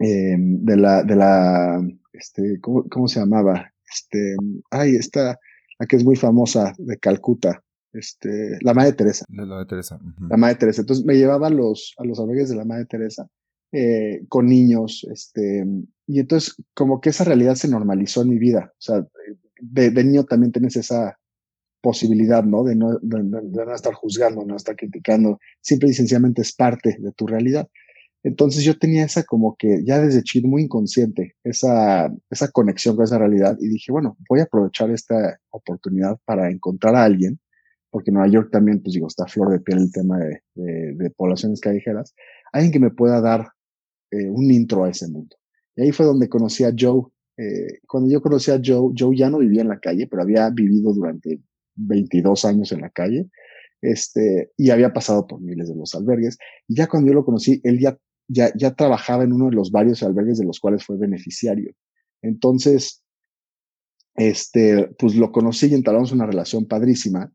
em, 0.00 0.64
de 0.64 0.76
la, 0.76 1.02
de 1.02 1.16
la, 1.16 1.88
este, 2.12 2.60
¿cómo, 2.60 2.84
¿cómo, 2.88 3.08
se 3.08 3.20
llamaba? 3.20 3.72
Este, 3.90 4.36
ay, 4.70 4.94
esta, 4.96 5.38
la 5.78 5.86
que 5.86 5.96
es 5.96 6.04
muy 6.04 6.16
famosa 6.16 6.72
de 6.78 6.98
Calcuta, 6.98 7.62
este, 7.92 8.58
la 8.60 8.74
Madre 8.74 8.92
Teresa. 8.92 9.26
La 9.28 9.46
Madre 9.46 9.66
Teresa. 9.66 10.00
La 10.28 10.36
Madre 10.36 10.54
Teresa. 10.56 10.82
Entonces 10.82 11.04
me 11.04 11.16
llevaba 11.16 11.48
a 11.48 11.50
los, 11.50 11.94
a 11.98 12.04
los 12.04 12.20
albergues 12.20 12.48
de 12.50 12.56
la 12.56 12.64
Madre 12.64 12.86
Teresa, 12.86 13.28
eh, 13.72 14.24
con 14.28 14.46
niños, 14.46 15.06
este, 15.10 15.64
y 16.06 16.20
entonces 16.20 16.56
como 16.74 17.00
que 17.00 17.10
esa 17.10 17.24
realidad 17.24 17.56
se 17.56 17.68
normalizó 17.68 18.22
en 18.22 18.28
mi 18.28 18.38
vida. 18.38 18.72
O 18.72 18.80
sea, 18.80 19.06
de, 19.60 19.90
de 19.90 20.04
niño 20.04 20.24
también 20.24 20.52
tienes 20.52 20.76
esa, 20.76 21.18
posibilidad, 21.80 22.44
¿no? 22.44 22.64
De 22.64 22.76
no, 22.76 22.98
de, 23.00 23.22
no 23.22 23.74
estar 23.74 23.94
juzgando, 23.94 24.44
no 24.44 24.56
estar 24.56 24.76
criticando, 24.76 25.38
simple 25.60 25.90
y 25.90 25.94
sencillamente 25.94 26.42
es 26.42 26.54
parte 26.54 26.96
de 27.00 27.12
tu 27.12 27.26
realidad. 27.26 27.68
Entonces 28.22 28.64
yo 28.64 28.78
tenía 28.78 29.04
esa 29.04 29.22
como 29.24 29.56
que 29.58 29.82
ya 29.84 29.98
desde 29.98 30.22
chido 30.22 30.48
muy 30.48 30.62
inconsciente, 30.62 31.36
esa, 31.42 32.12
esa 32.28 32.48
conexión 32.50 32.94
con 32.94 33.04
esa 33.04 33.18
realidad 33.18 33.56
y 33.58 33.68
dije, 33.68 33.92
bueno, 33.92 34.16
voy 34.28 34.40
a 34.40 34.44
aprovechar 34.44 34.90
esta 34.90 35.40
oportunidad 35.50 36.18
para 36.26 36.50
encontrar 36.50 36.96
a 36.96 37.04
alguien, 37.04 37.40
porque 37.90 38.10
en 38.10 38.14
Nueva 38.14 38.30
York 38.30 38.50
también, 38.52 38.82
pues 38.82 38.94
digo, 38.94 39.06
está 39.06 39.26
flor 39.26 39.50
de 39.50 39.60
piel 39.60 39.78
el 39.78 39.92
tema 39.92 40.18
de, 40.18 40.42
de, 40.54 41.10
poblaciones 41.10 41.60
callejeras, 41.60 42.14
alguien 42.52 42.72
que 42.72 42.80
me 42.80 42.90
pueda 42.90 43.22
dar 43.22 43.48
eh, 44.10 44.28
un 44.28 44.50
intro 44.50 44.84
a 44.84 44.90
ese 44.90 45.08
mundo. 45.08 45.36
Y 45.76 45.82
ahí 45.82 45.92
fue 45.92 46.04
donde 46.04 46.28
conocí 46.28 46.64
a 46.64 46.74
Joe. 46.78 47.04
Eh, 47.38 47.80
cuando 47.86 48.10
yo 48.10 48.20
conocí 48.20 48.50
a 48.50 48.60
Joe, 48.62 48.92
Joe 48.96 49.16
ya 49.16 49.30
no 49.30 49.38
vivía 49.38 49.62
en 49.62 49.68
la 49.68 49.80
calle, 49.80 50.06
pero 50.06 50.22
había 50.22 50.50
vivido 50.50 50.92
durante 50.92 51.40
22 51.86 52.44
años 52.44 52.72
en 52.72 52.82
la 52.82 52.90
calle, 52.90 53.28
este, 53.82 54.52
y 54.56 54.70
había 54.70 54.92
pasado 54.92 55.26
por 55.26 55.40
miles 55.40 55.68
de 55.68 55.76
los 55.76 55.94
albergues. 55.94 56.38
Y 56.68 56.76
ya 56.76 56.86
cuando 56.86 57.08
yo 57.08 57.14
lo 57.14 57.24
conocí, 57.24 57.60
él 57.64 57.78
ya, 57.80 57.98
ya, 58.28 58.52
ya 58.54 58.74
trabajaba 58.74 59.24
en 59.24 59.32
uno 59.32 59.46
de 59.46 59.56
los 59.56 59.70
varios 59.70 60.02
albergues 60.02 60.38
de 60.38 60.44
los 60.44 60.60
cuales 60.60 60.84
fue 60.84 60.98
beneficiario. 60.98 61.72
Entonces, 62.22 63.02
este, 64.16 64.88
pues 64.98 65.14
lo 65.14 65.32
conocí 65.32 65.66
y 65.66 65.74
entablamos 65.74 66.12
una 66.12 66.26
relación 66.26 66.66
padrísima. 66.66 67.32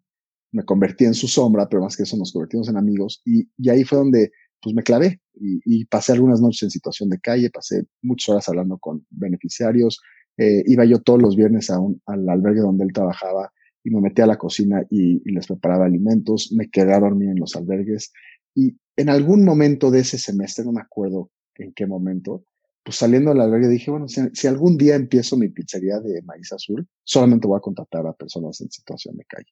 Me 0.52 0.64
convertí 0.64 1.06
en 1.06 1.16
su 1.16 1.28
sombra, 1.28 1.68
pero 1.68 1.82
más 1.82 1.98
que 1.98 2.04
eso 2.04 2.18
nos 2.18 2.32
convertimos 2.32 2.70
en 2.70 2.78
amigos. 2.78 3.22
Y, 3.26 3.50
y 3.58 3.70
ahí 3.70 3.84
fue 3.84 3.98
donde 3.98 4.32
pues 4.62 4.74
me 4.76 4.84
clavé 4.84 5.22
y, 5.36 5.86
pasé 5.86 6.14
algunas 6.14 6.42
noches 6.42 6.64
en 6.64 6.72
situación 6.72 7.10
de 7.10 7.20
calle, 7.20 7.50
pasé 7.52 7.86
muchas 8.02 8.30
horas 8.30 8.50
hablando 8.50 8.78
con 8.78 9.06
beneficiarios. 9.10 10.02
Eh, 10.38 10.64
iba 10.66 10.86
yo 10.86 11.02
todos 11.02 11.22
los 11.22 11.36
viernes 11.36 11.70
a 11.70 11.80
un, 11.80 12.02
al 12.06 12.28
albergue 12.28 12.62
donde 12.62 12.84
él 12.84 12.92
trabajaba 12.94 13.52
y 13.86 13.92
me 13.92 14.02
metí 14.02 14.22
a 14.22 14.28
la 14.28 14.38
cocina 14.38 14.84
y, 14.90 15.22
les 15.32 15.46
preparaba 15.46 15.86
alimentos, 15.86 16.52
me 16.52 16.70
quedé 16.70 16.94
a 16.94 16.98
en 16.98 17.40
los 17.40 17.56
albergues 17.56 18.12
y 18.56 18.76
en 18.98 19.10
algún 19.10 19.46
momento 19.46 19.92
de 19.92 20.00
ese 20.00 20.18
semestre, 20.18 20.66
no 20.66 20.72
me 20.72 20.82
acuerdo 20.82 21.30
en 21.56 21.72
qué 21.72 21.86
momento, 21.86 22.44
pues 22.84 22.98
saliendo 22.98 23.30
del 23.30 23.42
albergue 23.42 23.68
dije, 23.68 23.92
bueno, 23.92 24.08
si, 24.08 24.48
algún 24.48 24.78
día 24.78 24.96
empiezo 24.96 25.38
mi 25.38 25.50
pizzería 25.50 26.00
de 26.00 26.22
maíz 26.24 26.52
azul, 26.52 26.88
solamente 27.04 27.48
voy 27.48 27.58
a 27.58 27.62
contactar 27.62 28.08
a 28.08 28.14
personas 28.14 28.60
en 28.62 28.72
situación 28.72 29.18
de 29.18 29.26
calle. 29.26 29.52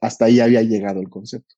Hasta, 0.00 0.26
ahí 0.26 0.38
había 0.38 0.62
llegado 0.62 1.00
el 1.00 1.08
concepto. 1.08 1.54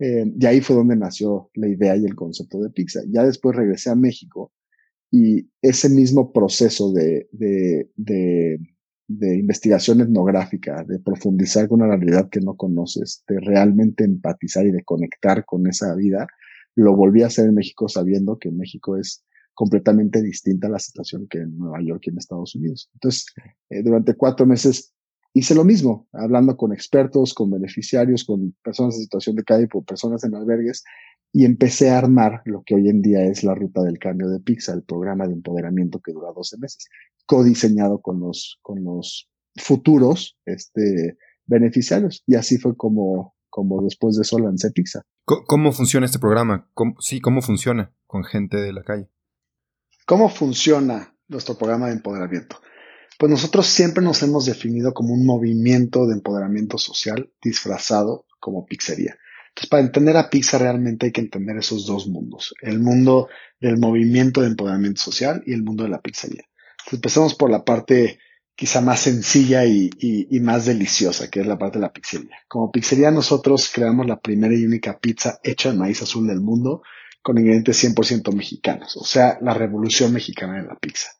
Eh, 0.00 0.24
y 0.36 0.46
ahí 0.46 0.60
fue 0.60 0.74
donde 0.74 0.96
nació 0.96 1.50
la 1.54 1.68
idea 1.68 1.96
y 1.96 2.04
el 2.04 2.16
concepto 2.16 2.60
de 2.60 2.70
pizza. 2.70 3.02
Ya 3.08 3.24
después 3.24 3.54
regresé 3.54 3.90
a 3.90 3.94
México 3.94 4.52
y 5.10 5.48
ese 5.60 5.88
mismo 5.90 6.32
proceso 6.32 6.92
de, 6.92 7.28
de, 7.30 7.90
de, 7.96 8.58
de 9.18 9.38
investigación 9.38 10.00
etnográfica, 10.00 10.84
de 10.84 10.98
profundizar 10.98 11.68
con 11.68 11.82
una 11.82 11.96
realidad 11.96 12.28
que 12.30 12.40
no 12.40 12.56
conoces, 12.56 13.24
de 13.28 13.40
realmente 13.40 14.04
empatizar 14.04 14.66
y 14.66 14.72
de 14.72 14.84
conectar 14.84 15.44
con 15.44 15.66
esa 15.66 15.94
vida, 15.94 16.26
lo 16.74 16.96
volví 16.96 17.22
a 17.22 17.26
hacer 17.26 17.48
en 17.48 17.54
México 17.54 17.88
sabiendo 17.88 18.38
que 18.38 18.50
México 18.50 18.96
es 18.96 19.24
completamente 19.54 20.22
distinta 20.22 20.66
a 20.66 20.70
la 20.70 20.78
situación 20.78 21.26
que 21.28 21.38
en 21.38 21.58
Nueva 21.58 21.82
York 21.82 22.02
y 22.06 22.10
en 22.10 22.18
Estados 22.18 22.54
Unidos. 22.54 22.90
Entonces, 22.94 23.26
eh, 23.70 23.82
durante 23.82 24.14
cuatro 24.14 24.46
meses 24.46 24.92
hice 25.34 25.54
lo 25.54 25.64
mismo, 25.64 26.08
hablando 26.12 26.56
con 26.56 26.72
expertos, 26.72 27.34
con 27.34 27.50
beneficiarios, 27.50 28.24
con 28.24 28.54
personas 28.62 28.96
en 28.96 29.02
situación 29.02 29.36
de 29.36 29.44
calle, 29.44 29.68
con 29.68 29.84
personas 29.84 30.24
en 30.24 30.34
albergues, 30.34 30.84
y 31.32 31.46
empecé 31.46 31.90
a 31.90 31.98
armar 31.98 32.42
lo 32.44 32.62
que 32.62 32.74
hoy 32.74 32.88
en 32.88 33.00
día 33.00 33.24
es 33.24 33.42
la 33.42 33.54
ruta 33.54 33.82
del 33.82 33.98
cambio 33.98 34.28
de 34.28 34.40
Pizza, 34.40 34.74
el 34.74 34.82
programa 34.82 35.26
de 35.26 35.32
empoderamiento 35.32 36.00
que 36.00 36.12
dura 36.12 36.28
12 36.34 36.58
meses, 36.58 36.88
codiseñado 37.24 38.02
con 38.02 38.20
los, 38.20 38.58
con 38.60 38.84
los 38.84 39.30
futuros 39.56 40.38
este, 40.44 41.16
beneficiarios. 41.46 42.22
Y 42.26 42.34
así 42.34 42.58
fue 42.58 42.76
como, 42.76 43.34
como 43.48 43.82
después 43.82 44.16
de 44.16 44.22
eso 44.22 44.38
lancé 44.38 44.70
Pizza. 44.72 45.02
¿Cómo 45.24 45.72
funciona 45.72 46.04
este 46.04 46.18
programa? 46.18 46.68
sí, 47.00 47.20
¿cómo 47.20 47.40
funciona 47.40 47.94
con 48.06 48.24
gente 48.24 48.58
de 48.58 48.72
la 48.72 48.82
calle? 48.82 49.08
¿Cómo 50.06 50.28
funciona 50.28 51.16
nuestro 51.28 51.56
programa 51.56 51.86
de 51.86 51.94
empoderamiento? 51.94 52.56
Pues 53.18 53.30
nosotros 53.30 53.66
siempre 53.66 54.02
nos 54.02 54.22
hemos 54.22 54.46
definido 54.46 54.92
como 54.92 55.14
un 55.14 55.24
movimiento 55.24 56.06
de 56.06 56.14
empoderamiento 56.14 56.76
social 56.76 57.32
disfrazado 57.40 58.26
como 58.40 58.66
pizzería. 58.66 59.16
Entonces, 59.54 59.68
para 59.68 59.82
entender 59.82 60.16
a 60.16 60.30
Pizza 60.30 60.58
realmente 60.58 61.06
hay 61.06 61.12
que 61.12 61.20
entender 61.20 61.56
esos 61.58 61.86
dos 61.86 62.06
mundos, 62.06 62.54
el 62.62 62.80
mundo 62.80 63.28
del 63.60 63.78
movimiento 63.78 64.40
de 64.40 64.48
empoderamiento 64.48 65.00
social 65.00 65.42
y 65.46 65.52
el 65.52 65.62
mundo 65.62 65.84
de 65.84 65.90
la 65.90 66.00
pizzería. 66.00 66.44
Entonces, 66.78 66.94
empecemos 66.94 67.34
por 67.34 67.50
la 67.50 67.64
parte 67.64 68.18
quizá 68.56 68.80
más 68.80 69.00
sencilla 69.00 69.66
y, 69.66 69.90
y, 69.98 70.40
más 70.40 70.64
deliciosa, 70.64 71.28
que 71.28 71.40
es 71.40 71.46
la 71.46 71.58
parte 71.58 71.78
de 71.78 71.82
la 71.82 71.92
pizzería. 71.92 72.36
Como 72.48 72.70
pizzería 72.70 73.10
nosotros 73.10 73.70
creamos 73.72 74.06
la 74.06 74.20
primera 74.20 74.54
y 74.54 74.64
única 74.64 74.98
pizza 74.98 75.38
hecha 75.42 75.70
en 75.70 75.78
maíz 75.78 76.00
azul 76.00 76.26
del 76.26 76.40
mundo 76.40 76.82
con 77.22 77.38
ingredientes 77.38 77.84
100% 77.84 78.34
mexicanos, 78.34 78.96
o 78.96 79.04
sea, 79.04 79.38
la 79.42 79.54
revolución 79.54 80.12
mexicana 80.12 80.60
de 80.60 80.66
la 80.66 80.76
pizza. 80.76 81.10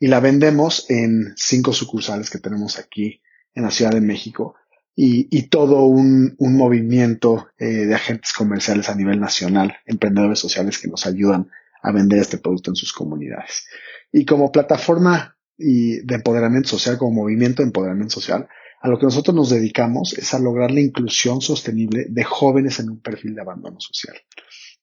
Y 0.00 0.08
la 0.08 0.20
vendemos 0.20 0.90
en 0.90 1.34
cinco 1.36 1.72
sucursales 1.72 2.30
que 2.30 2.38
tenemos 2.38 2.78
aquí 2.78 3.22
en 3.54 3.62
la 3.62 3.70
Ciudad 3.70 3.92
de 3.92 4.00
México 4.00 4.54
y, 4.94 5.28
y 5.36 5.48
todo 5.48 5.84
un, 5.84 6.34
un 6.38 6.56
movimiento 6.56 7.48
eh, 7.58 7.86
de 7.86 7.94
agentes 7.94 8.32
comerciales 8.32 8.88
a 8.88 8.94
nivel 8.94 9.20
nacional, 9.20 9.76
emprendedores 9.86 10.38
sociales 10.38 10.78
que 10.78 10.88
nos 10.88 11.06
ayudan 11.06 11.50
a 11.82 11.92
vender 11.92 12.20
este 12.20 12.38
producto 12.38 12.70
en 12.70 12.76
sus 12.76 12.92
comunidades. 12.92 13.66
Y 14.12 14.24
como 14.24 14.52
plataforma 14.52 15.36
y 15.56 16.04
de 16.04 16.16
empoderamiento 16.16 16.68
social, 16.68 16.98
como 16.98 17.22
movimiento 17.22 17.62
de 17.62 17.68
empoderamiento 17.68 18.14
social, 18.14 18.48
a 18.80 18.88
lo 18.88 18.98
que 18.98 19.06
nosotros 19.06 19.34
nos 19.34 19.50
dedicamos 19.50 20.12
es 20.18 20.34
a 20.34 20.38
lograr 20.38 20.70
la 20.72 20.80
inclusión 20.80 21.40
sostenible 21.40 22.06
de 22.08 22.24
jóvenes 22.24 22.80
en 22.80 22.90
un 22.90 23.00
perfil 23.00 23.34
de 23.34 23.40
abandono 23.40 23.80
social. 23.80 24.16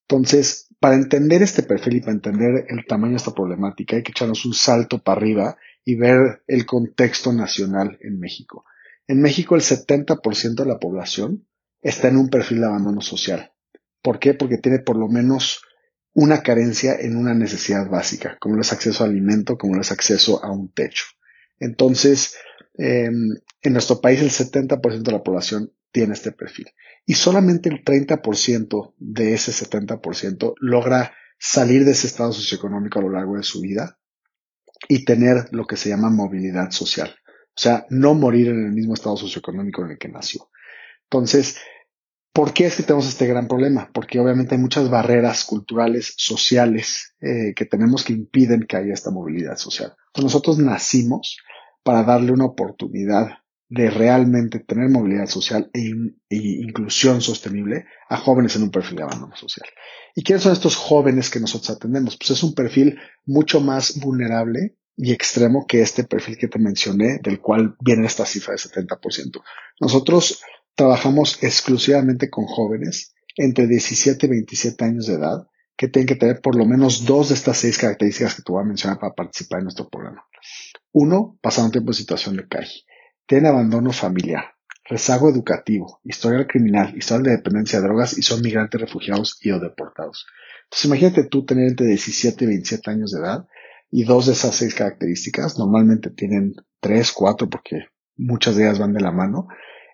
Entonces, 0.07 0.69
para 0.79 0.95
entender 0.95 1.43
este 1.43 1.63
perfil 1.63 1.97
y 1.97 1.99
para 1.99 2.13
entender 2.13 2.65
el 2.69 2.85
tamaño 2.87 3.11
de 3.11 3.17
esta 3.17 3.33
problemática, 3.33 3.97
hay 3.97 4.03
que 4.03 4.11
echarnos 4.11 4.45
un 4.45 4.53
salto 4.53 4.99
para 4.99 5.19
arriba 5.19 5.57
y 5.85 5.95
ver 5.95 6.41
el 6.47 6.65
contexto 6.65 7.33
nacional 7.33 7.97
en 8.01 8.19
México. 8.19 8.65
En 9.09 9.21
México 9.21 9.55
el 9.55 9.61
70% 9.61 10.53
de 10.53 10.65
la 10.67 10.77
población 10.77 11.47
está 11.81 12.09
en 12.09 12.17
un 12.17 12.29
perfil 12.29 12.59
de 12.59 12.67
abandono 12.67 13.01
social. 13.01 13.51
¿Por 14.03 14.19
qué? 14.19 14.35
Porque 14.35 14.59
tiene 14.59 14.77
por 14.77 14.97
lo 14.97 15.07
menos 15.07 15.63
una 16.13 16.43
carencia 16.43 16.95
en 16.95 17.15
una 17.15 17.33
necesidad 17.33 17.89
básica, 17.89 18.37
como 18.39 18.53
lo 18.53 18.61
es 18.61 18.71
acceso 18.71 19.03
a 19.03 19.07
alimento, 19.07 19.57
como 19.57 19.73
lo 19.73 19.81
es 19.81 19.91
acceso 19.91 20.45
a 20.45 20.51
un 20.51 20.71
techo. 20.71 21.05
Entonces, 21.57 22.35
em, 22.77 23.31
en 23.63 23.73
nuestro 23.73 23.99
país 23.99 24.21
el 24.21 24.29
70% 24.29 25.09
de 25.09 25.17
la 25.17 25.23
población 25.23 25.73
tiene 25.91 26.13
este 26.13 26.31
perfil 26.31 26.67
y 27.07 27.15
solamente 27.15 27.67
el 27.67 27.83
30% 27.83 28.93
de 28.99 29.33
ese 29.33 29.51
70% 29.51 30.53
logra 30.59 31.15
salir 31.39 31.83
de 31.83 31.93
ese 31.93 32.05
estado 32.05 32.31
socioeconómico 32.31 32.99
a 32.99 33.01
lo 33.01 33.09
largo 33.09 33.37
de 33.37 33.43
su 33.43 33.59
vida 33.59 33.97
y 34.87 35.03
tener 35.03 35.47
lo 35.51 35.65
que 35.65 35.77
se 35.77 35.89
llama 35.89 36.11
movilidad 36.11 36.69
social. 36.69 37.15
O 37.59 37.61
sea, 37.61 37.85
no 37.89 38.13
morir 38.13 38.47
en 38.47 38.67
el 38.67 38.71
mismo 38.71 38.93
estado 38.93 39.17
socioeconómico 39.17 39.83
en 39.83 39.91
el 39.91 39.97
que 39.97 40.07
nació. 40.07 40.49
Entonces, 41.03 41.57
¿por 42.31 42.53
qué 42.53 42.67
es 42.67 42.77
que 42.77 42.83
tenemos 42.83 43.05
este 43.05 43.27
gran 43.27 43.49
problema? 43.49 43.89
Porque 43.93 44.17
obviamente 44.17 44.55
hay 44.55 44.61
muchas 44.61 44.89
barreras 44.89 45.43
culturales, 45.43 46.13
sociales, 46.15 47.15
eh, 47.19 47.53
que 47.53 47.65
tenemos 47.65 48.05
que 48.05 48.13
impiden 48.13 48.65
que 48.65 48.77
haya 48.77 48.93
esta 48.93 49.11
movilidad 49.11 49.57
social. 49.57 49.93
Entonces, 50.07 50.23
nosotros 50.23 50.57
nacimos 50.59 51.35
para 51.83 52.03
darle 52.03 52.31
una 52.31 52.45
oportunidad 52.45 53.39
de 53.67 53.89
realmente 53.89 54.59
tener 54.59 54.87
movilidad 54.87 55.27
social 55.27 55.69
e, 55.73 55.91
e, 56.29 56.35
inclusión 56.37 57.19
sostenible 57.19 57.87
a 58.07 58.15
jóvenes 58.15 58.55
en 58.55 58.63
un 58.63 58.71
perfil 58.71 58.95
de 58.95 59.03
abandono 59.03 59.35
social. 59.35 59.67
¿Y 60.15 60.23
quiénes 60.23 60.43
son 60.43 60.53
estos 60.53 60.77
jóvenes 60.77 61.29
que 61.29 61.41
nosotros 61.41 61.71
atendemos? 61.71 62.15
Pues 62.15 62.31
es 62.31 62.41
un 62.41 62.55
perfil 62.55 62.97
mucho 63.25 63.59
más 63.59 63.99
vulnerable 63.99 64.77
y 65.01 65.13
extremo 65.13 65.65
que 65.65 65.81
este 65.81 66.03
perfil 66.03 66.37
que 66.37 66.49
te 66.49 66.59
mencioné, 66.59 67.19
del 67.23 67.39
cual 67.39 67.77
viene 67.79 68.05
esta 68.05 68.25
cifra 68.25 68.53
de 68.53 68.59
70%. 68.59 69.41
Nosotros 69.79 70.41
trabajamos 70.75 71.41
exclusivamente 71.41 72.29
con 72.29 72.45
jóvenes 72.45 73.13
entre 73.37 73.65
17 73.65 74.25
y 74.25 74.29
27 74.29 74.83
años 74.83 75.07
de 75.07 75.13
edad 75.13 75.47
que 75.77 75.87
tienen 75.87 76.07
que 76.07 76.15
tener 76.15 76.41
por 76.41 76.57
lo 76.57 76.65
menos 76.65 77.05
dos 77.05 77.29
de 77.29 77.35
estas 77.35 77.57
seis 77.57 77.77
características 77.77 78.35
que 78.35 78.41
te 78.41 78.51
voy 78.51 78.61
a 78.61 78.67
mencionar 78.67 78.99
para 78.99 79.13
participar 79.13 79.59
en 79.59 79.65
nuestro 79.65 79.87
programa. 79.87 80.25
Uno, 80.91 81.39
pasar 81.41 81.63
un 81.63 81.71
tiempo 81.71 81.91
en 81.91 81.95
situación 81.95 82.35
de 82.35 82.49
calle. 82.49 82.83
Tienen 83.25 83.45
abandono 83.45 83.93
familiar, 83.93 84.55
rezago 84.83 85.29
educativo, 85.29 86.01
historial 86.03 86.45
criminal, 86.45 86.93
historial 86.97 87.23
de 87.23 87.31
dependencia 87.37 87.79
de 87.79 87.87
drogas 87.87 88.17
y 88.17 88.21
son 88.21 88.41
migrantes 88.41 88.81
refugiados 88.81 89.37
y 89.39 89.51
o 89.51 89.59
deportados. 89.61 90.25
Entonces 90.65 90.85
imagínate 90.85 91.23
tú 91.23 91.45
tener 91.45 91.69
entre 91.69 91.87
17 91.87 92.43
y 92.43 92.47
27 92.47 92.91
años 92.91 93.11
de 93.11 93.21
edad 93.21 93.47
y 93.91 94.03
dos 94.03 94.27
de 94.27 94.33
esas 94.33 94.55
seis 94.55 94.75
características, 94.75 95.57
normalmente 95.57 96.09
tienen 96.09 96.55
tres, 96.79 97.11
cuatro, 97.11 97.49
porque 97.49 97.85
muchas 98.15 98.55
de 98.55 98.63
ellas 98.63 98.79
van 98.79 98.93
de 98.93 99.01
la 99.01 99.11
mano, 99.11 99.47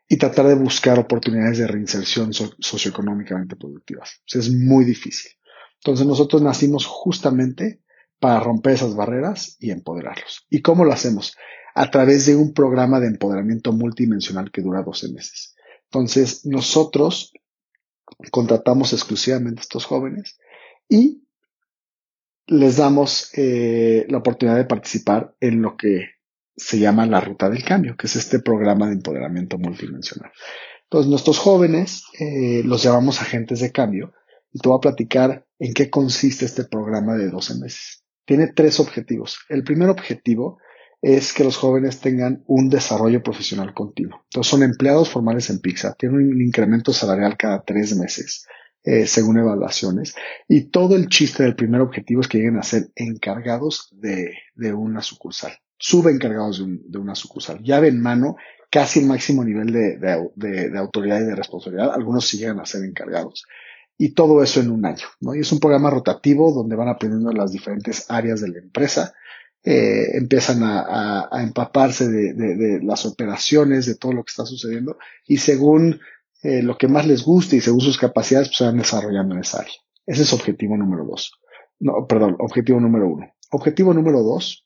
y 0.07 0.17
tratar 0.17 0.47
de 0.47 0.55
buscar 0.55 0.99
oportunidades 0.99 1.57
de 1.57 1.67
reinserción 1.67 2.31
socioeconómicamente 2.33 3.55
productivas. 3.55 4.21
es 4.33 4.51
muy 4.51 4.85
difícil. 4.85 5.31
Entonces 5.79 6.05
nosotros 6.05 6.41
nacimos 6.41 6.85
justamente 6.85 7.81
para 8.19 8.39
romper 8.39 8.73
esas 8.73 8.95
barreras 8.95 9.57
y 9.59 9.71
empoderarlos. 9.71 10.45
¿Y 10.49 10.61
cómo 10.61 10.85
lo 10.85 10.93
hacemos? 10.93 11.35
A 11.73 11.91
través 11.91 12.25
de 12.25 12.35
un 12.35 12.53
programa 12.53 12.99
de 12.99 13.07
empoderamiento 13.07 13.71
multidimensional 13.71 14.51
que 14.51 14.61
dura 14.61 14.83
12 14.83 15.11
meses. 15.11 15.55
Entonces 15.85 16.45
nosotros 16.45 17.33
contratamos 18.31 18.93
exclusivamente 18.93 19.59
a 19.59 19.63
estos 19.63 19.85
jóvenes 19.85 20.37
y 20.87 21.24
les 22.47 22.77
damos 22.77 23.31
eh, 23.33 24.05
la 24.09 24.19
oportunidad 24.19 24.57
de 24.57 24.65
participar 24.65 25.35
en 25.39 25.61
lo 25.61 25.75
que 25.75 26.09
se 26.55 26.79
llama 26.79 27.05
la 27.05 27.19
Ruta 27.19 27.49
del 27.49 27.63
Cambio, 27.63 27.97
que 27.97 28.07
es 28.07 28.15
este 28.15 28.39
programa 28.39 28.87
de 28.87 28.93
empoderamiento 28.93 29.57
multidimensional. 29.57 30.31
Entonces, 30.83 31.09
nuestros 31.09 31.39
jóvenes 31.39 32.03
eh, 32.19 32.61
los 32.63 32.83
llamamos 32.83 33.21
agentes 33.21 33.59
de 33.59 33.71
cambio 33.71 34.13
y 34.51 34.59
te 34.59 34.69
voy 34.69 34.77
a 34.77 34.81
platicar 34.81 35.45
en 35.59 35.73
qué 35.73 35.89
consiste 35.89 36.45
este 36.45 36.63
programa 36.63 37.15
de 37.15 37.29
12 37.29 37.55
meses. 37.55 38.03
Tiene 38.25 38.47
tres 38.55 38.79
objetivos. 38.79 39.39
El 39.49 39.63
primer 39.63 39.89
objetivo 39.89 40.59
es 41.01 41.33
que 41.33 41.43
los 41.43 41.57
jóvenes 41.57 41.99
tengan 41.99 42.43
un 42.47 42.69
desarrollo 42.69 43.21
profesional 43.21 43.73
continuo. 43.73 44.21
Entonces, 44.29 44.49
son 44.49 44.63
empleados 44.63 45.09
formales 45.09 45.49
en 45.49 45.59
Pixar, 45.59 45.95
tienen 45.95 46.17
un 46.17 46.41
incremento 46.41 46.93
salarial 46.93 47.35
cada 47.37 47.63
tres 47.63 47.95
meses 47.97 48.45
eh, 48.85 49.07
según 49.07 49.39
evaluaciones. 49.39 50.15
Y 50.47 50.65
todo 50.65 50.95
el 50.95 51.09
chiste 51.09 51.41
del 51.41 51.55
primer 51.55 51.81
objetivo 51.81 52.21
es 52.21 52.27
que 52.27 52.37
lleguen 52.37 52.57
a 52.57 52.63
ser 52.63 52.91
encargados 52.95 53.89
de, 53.91 54.31
de 54.53 54.73
una 54.73 55.01
sucursal, 55.01 55.53
subencargados 55.77 56.59
de, 56.59 56.79
de 56.85 56.97
una 56.99 57.15
sucursal, 57.15 57.63
llave 57.63 57.87
en 57.87 57.99
mano, 57.99 58.35
casi 58.69 58.99
el 58.99 59.07
máximo 59.07 59.43
nivel 59.43 59.71
de, 59.71 59.97
de, 59.97 60.69
de, 60.69 60.77
autoridad 60.77 61.19
y 61.19 61.25
de 61.25 61.35
responsabilidad. 61.35 61.93
Algunos 61.95 62.27
sí 62.27 62.37
llegan 62.37 62.59
a 62.59 62.65
ser 62.65 62.83
encargados. 62.83 63.45
Y 63.97 64.09
todo 64.09 64.43
eso 64.43 64.59
en 64.59 64.69
un 64.69 64.85
año, 64.85 65.07
¿no? 65.21 65.33
Y 65.33 65.39
es 65.39 65.51
un 65.51 65.59
programa 65.59 65.89
rotativo 65.89 66.51
donde 66.51 66.75
van 66.75 66.89
aprendiendo 66.89 67.31
las 67.31 67.51
diferentes 67.51 68.05
áreas 68.09 68.41
de 68.41 68.49
la 68.49 68.59
empresa. 68.59 69.13
Eh, 69.63 70.17
empiezan 70.17 70.61
a, 70.61 70.81
a, 70.81 71.29
a 71.31 71.41
empaparse 71.41 72.07
de, 72.07 72.33
de, 72.33 72.55
de, 72.55 72.83
las 72.83 73.05
operaciones, 73.05 73.87
de 73.87 73.95
todo 73.95 74.11
lo 74.13 74.23
que 74.23 74.29
está 74.29 74.45
sucediendo, 74.45 74.97
y 75.25 75.37
según 75.37 76.01
eh, 76.43 76.61
lo 76.61 76.77
que 76.77 76.87
más 76.87 77.07
les 77.07 77.23
guste 77.23 77.55
y 77.55 77.61
según 77.61 77.81
sus 77.81 77.97
capacidades, 77.97 78.49
pues 78.49 78.57
se 78.57 78.65
van 78.65 78.77
desarrollando 78.77 79.35
en 79.35 79.41
esa 79.41 79.59
área. 79.59 79.73
Ese 80.05 80.23
es 80.23 80.33
objetivo 80.33 80.77
número 80.77 81.05
dos. 81.05 81.31
No, 81.79 82.05
perdón, 82.07 82.35
objetivo 82.39 82.79
número 82.79 83.07
uno. 83.07 83.33
Objetivo 83.51 83.93
número 83.93 84.21
dos 84.21 84.63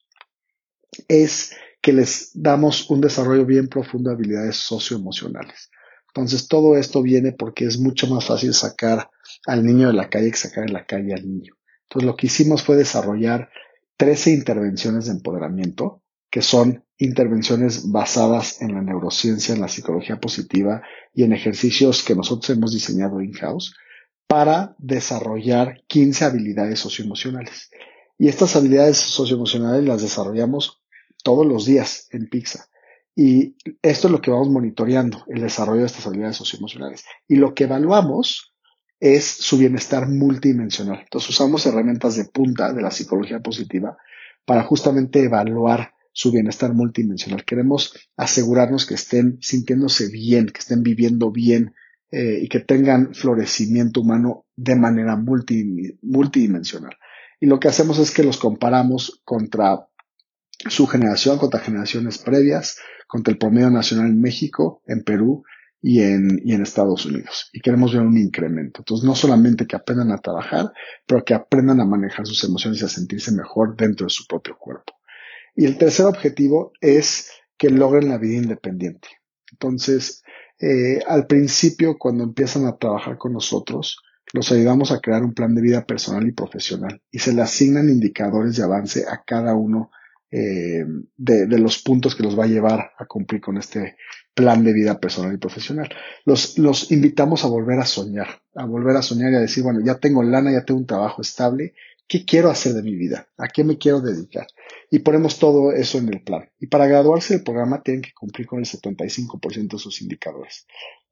es 1.07 1.51
que 1.81 1.93
les 1.93 2.31
damos 2.33 2.89
un 2.89 3.01
desarrollo 3.01 3.45
bien 3.45 3.67
profundo 3.67 4.09
de 4.09 4.15
habilidades 4.15 4.57
socioemocionales. 4.57 5.69
Entonces 6.07 6.47
todo 6.47 6.75
esto 6.75 7.01
viene 7.01 7.31
porque 7.31 7.65
es 7.65 7.79
mucho 7.79 8.07
más 8.07 8.25
fácil 8.25 8.53
sacar 8.53 9.09
al 9.45 9.63
niño 9.63 9.87
de 9.87 9.93
la 9.93 10.09
calle 10.09 10.31
que 10.31 10.37
sacar 10.37 10.65
en 10.65 10.73
la 10.73 10.85
calle 10.85 11.13
al 11.13 11.27
niño. 11.27 11.53
Entonces 11.83 12.05
lo 12.05 12.15
que 12.15 12.27
hicimos 12.27 12.63
fue 12.63 12.75
desarrollar 12.75 13.49
13 13.97 14.31
intervenciones 14.31 15.05
de 15.05 15.11
empoderamiento, 15.11 16.03
que 16.29 16.41
son 16.41 16.83
intervenciones 16.99 17.89
basadas 17.91 18.61
en 18.61 18.75
la 18.75 18.81
neurociencia, 18.81 19.55
en 19.55 19.61
la 19.61 19.69
psicología 19.69 20.19
positiva 20.19 20.83
y 21.13 21.23
en 21.23 21.33
ejercicios 21.33 22.03
que 22.03 22.13
nosotros 22.13 22.49
hemos 22.49 22.73
diseñado 22.73 23.21
in-house 23.21 23.73
para 24.27 24.75
desarrollar 24.77 25.81
15 25.87 26.25
habilidades 26.25 26.79
socioemocionales. 26.79 27.71
Y 28.17 28.27
estas 28.27 28.55
habilidades 28.57 28.97
socioemocionales 28.97 29.85
las 29.85 30.01
desarrollamos 30.01 30.83
todos 31.23 31.47
los 31.47 31.65
días 31.65 32.07
en 32.11 32.27
Pizza. 32.27 32.67
Y 33.15 33.55
esto 33.81 34.07
es 34.07 34.11
lo 34.11 34.21
que 34.21 34.31
vamos 34.31 34.49
monitoreando, 34.49 35.23
el 35.29 35.41
desarrollo 35.41 35.81
de 35.81 35.87
estas 35.87 36.05
habilidades 36.05 36.35
socioemocionales. 36.35 37.05
Y 37.29 37.37
lo 37.37 37.53
que 37.53 37.63
evaluamos 37.63 38.53
es 38.99 39.25
su 39.25 39.57
bienestar 39.57 40.09
multidimensional. 40.09 40.99
Entonces 41.01 41.29
usamos 41.29 41.65
herramientas 41.65 42.17
de 42.17 42.25
punta 42.25 42.73
de 42.73 42.81
la 42.81 42.91
psicología 42.91 43.39
positiva 43.39 43.97
para 44.45 44.63
justamente 44.63 45.23
evaluar 45.23 45.93
su 46.11 46.31
bienestar 46.31 46.73
multidimensional. 46.73 47.45
Queremos 47.45 47.95
asegurarnos 48.17 48.85
que 48.85 48.95
estén 48.95 49.37
sintiéndose 49.41 50.09
bien, 50.09 50.47
que 50.47 50.59
estén 50.59 50.83
viviendo 50.83 51.31
bien 51.31 51.73
eh, 52.11 52.39
y 52.41 52.49
que 52.49 52.59
tengan 52.59 53.13
florecimiento 53.13 54.01
humano 54.01 54.45
de 54.55 54.75
manera 54.75 55.15
multidimensional. 55.15 56.97
Y 57.39 57.45
lo 57.45 57.59
que 57.59 57.67
hacemos 57.67 57.99
es 57.99 58.11
que 58.11 58.23
los 58.23 58.37
comparamos 58.37 59.21
contra 59.23 59.87
su 60.67 60.87
generación, 60.87 61.37
contra 61.37 61.61
generaciones 61.61 62.17
previas, 62.17 62.77
contra 63.07 63.31
el 63.31 63.37
promedio 63.37 63.69
nacional 63.69 64.07
en 64.07 64.19
México, 64.19 64.83
en 64.87 65.03
Perú 65.03 65.43
y 65.81 66.01
en, 66.01 66.41
y 66.43 66.53
en 66.53 66.61
Estados 66.61 67.05
Unidos. 67.05 67.49
Y 67.53 67.61
queremos 67.61 67.93
ver 67.93 68.01
un 68.01 68.17
incremento. 68.17 68.81
Entonces, 68.81 69.05
no 69.05 69.15
solamente 69.15 69.65
que 69.65 69.77
aprendan 69.77 70.11
a 70.11 70.17
trabajar, 70.17 70.73
pero 71.07 71.23
que 71.23 71.33
aprendan 71.33 71.79
a 71.79 71.85
manejar 71.85 72.25
sus 72.25 72.43
emociones 72.43 72.81
y 72.81 72.85
a 72.85 72.89
sentirse 72.89 73.31
mejor 73.31 73.77
dentro 73.77 74.05
de 74.05 74.09
su 74.09 74.27
propio 74.27 74.57
cuerpo. 74.57 74.98
Y 75.59 75.65
el 75.65 75.77
tercer 75.77 76.05
objetivo 76.05 76.71
es 76.79 77.31
que 77.57 77.69
logren 77.69 78.07
la 78.07 78.17
vida 78.17 78.37
independiente. 78.37 79.09
Entonces, 79.51 80.23
eh, 80.57 81.01
al 81.05 81.27
principio, 81.27 81.97
cuando 81.97 82.23
empiezan 82.23 82.65
a 82.65 82.77
trabajar 82.77 83.17
con 83.17 83.33
nosotros, 83.33 83.97
los 84.31 84.49
ayudamos 84.53 84.93
a 84.93 85.01
crear 85.01 85.21
un 85.21 85.33
plan 85.33 85.53
de 85.53 85.61
vida 85.61 85.85
personal 85.85 86.25
y 86.25 86.31
profesional 86.31 87.01
y 87.11 87.19
se 87.19 87.33
le 87.33 87.41
asignan 87.41 87.89
indicadores 87.89 88.55
de 88.55 88.63
avance 88.63 89.03
a 89.05 89.21
cada 89.25 89.53
uno 89.53 89.91
eh, 90.31 90.85
de, 91.17 91.57
los 91.57 91.79
puntos 91.79 92.15
que 92.15 92.23
los 92.23 92.39
va 92.39 92.45
a 92.45 92.47
llevar 92.47 92.91
a 92.97 93.05
cumplir 93.05 93.41
con 93.41 93.57
este 93.57 93.97
plan 94.33 94.63
de 94.63 94.71
vida 94.71 94.97
personal 94.97 95.33
y 95.33 95.39
profesional. 95.39 95.89
Los, 96.23 96.57
los 96.57 96.89
invitamos 96.89 97.43
a 97.43 97.49
volver 97.49 97.79
a 97.79 97.85
soñar, 97.85 98.29
a 98.55 98.63
volver 98.63 98.95
a 98.95 99.01
soñar 99.01 99.33
y 99.33 99.35
a 99.35 99.41
decir, 99.41 99.65
bueno, 99.65 99.81
ya 99.83 99.95
tengo 99.95 100.23
lana, 100.23 100.53
ya 100.53 100.63
tengo 100.63 100.79
un 100.79 100.87
trabajo 100.87 101.21
estable, 101.21 101.73
¿qué 102.09 102.25
quiero 102.25 102.49
hacer 102.49 102.73
de 102.73 102.81
mi 102.83 102.95
vida? 102.95 103.29
¿A 103.37 103.47
qué 103.47 103.63
me 103.63 103.77
quiero 103.77 104.01
dedicar? 104.01 104.47
Y 104.89 104.99
ponemos 104.99 105.37
todo 105.37 105.71
eso 105.71 105.99
en 105.99 106.09
el 106.09 106.23
plan. 106.23 106.49
Y 106.59 106.67
para 106.67 106.87
graduarse 106.87 107.35
del 107.35 107.43
programa 107.43 107.83
tienen 107.83 108.01
que 108.01 108.13
cumplir 108.13 108.47
con 108.47 108.59
el 108.59 108.65
75% 108.65 109.69
de 109.69 109.77
sus 109.77 110.01
indicadores. 110.01 110.65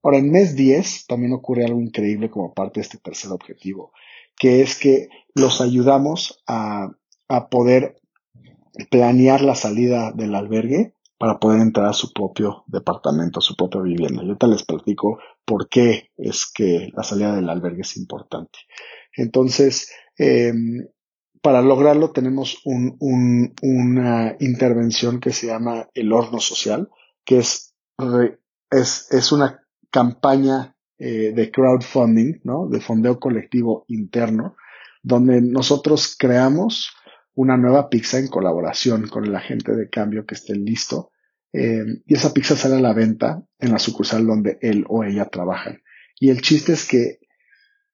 Ahora, 0.04 0.18
en 0.18 0.32
mes 0.32 0.56
10 0.56 1.06
también 1.08 1.34
ocurre 1.34 1.66
algo 1.66 1.80
increíble 1.80 2.32
como 2.32 2.54
parte 2.54 2.80
de 2.80 2.86
este 2.86 2.98
tercer 2.98 3.32
objetivo, 3.32 3.94
que 4.36 4.62
es 4.62 4.78
que 4.78 5.10
los 5.36 5.62
ayudamos 5.62 6.44
a, 6.48 6.90
poder 7.52 7.98
planear 8.90 9.42
la 9.42 9.54
salida 9.54 10.14
del 10.14 10.34
albergue 10.34 10.94
para 11.18 11.40
poder 11.40 11.62
entrar 11.62 11.88
a 11.88 11.94
su 11.94 12.14
propio 12.14 12.64
departamento, 12.68 13.40
a 13.40 13.42
su 13.42 13.56
propia 13.56 13.82
vivienda. 13.82 14.24
Yo 14.24 14.38
te 14.38 14.48
les 14.48 14.64
platico 14.64 15.20
por 15.44 15.68
qué 15.68 16.12
es 16.16 16.50
que 16.50 16.90
la 16.96 17.04
salida 17.04 17.36
del 17.36 17.50
albergue 17.50 17.82
es 17.82 17.98
importante. 17.98 18.60
Entonces, 19.14 19.92
eh, 20.18 20.54
para 21.42 21.62
lograrlo 21.62 22.12
tenemos 22.12 22.62
un, 22.66 22.98
un, 23.00 23.54
una 23.62 24.36
intervención 24.40 25.20
que 25.20 25.32
se 25.32 25.48
llama 25.48 25.88
el 25.94 26.12
horno 26.12 26.40
social, 26.40 26.90
que 27.24 27.38
es, 27.40 27.74
una 29.32 29.64
campaña 29.92 30.76
eh, 30.98 31.32
de 31.34 31.52
crowdfunding. 31.52 32.42
De 32.70 32.82
fondeo 32.82 33.20
colectivo 33.20 33.86
interno, 33.88 34.56
donde 35.04 35.42
nosotros 35.42 36.16
creamos 36.18 36.92
una 37.34 37.56
nueva 37.56 37.90
pizza 37.90 38.18
en 38.18 38.28
colaboración 38.28 39.08
con 39.08 39.26
el 39.26 39.36
agente 39.36 39.76
de 39.76 39.90
cambio 39.90 40.26
que 40.26 40.36
esté 40.36 40.56
listo. 40.56 41.12
Eh, 41.54 42.02
y 42.06 42.14
esa 42.14 42.34
pizza 42.34 42.56
sale 42.56 42.76
a 42.76 42.82
la 42.82 42.94
venta 42.94 43.42
en 43.60 43.72
la 43.72 43.80
sucursal 43.80 44.26
donde 44.26 44.58
él 44.62 44.86
o 44.90 45.04
ella 45.04 45.30
trabajan. 45.30 45.82
Y 46.20 46.30
el 46.30 46.42
chiste 46.42 46.74
es 46.74 46.88
que 46.88 47.20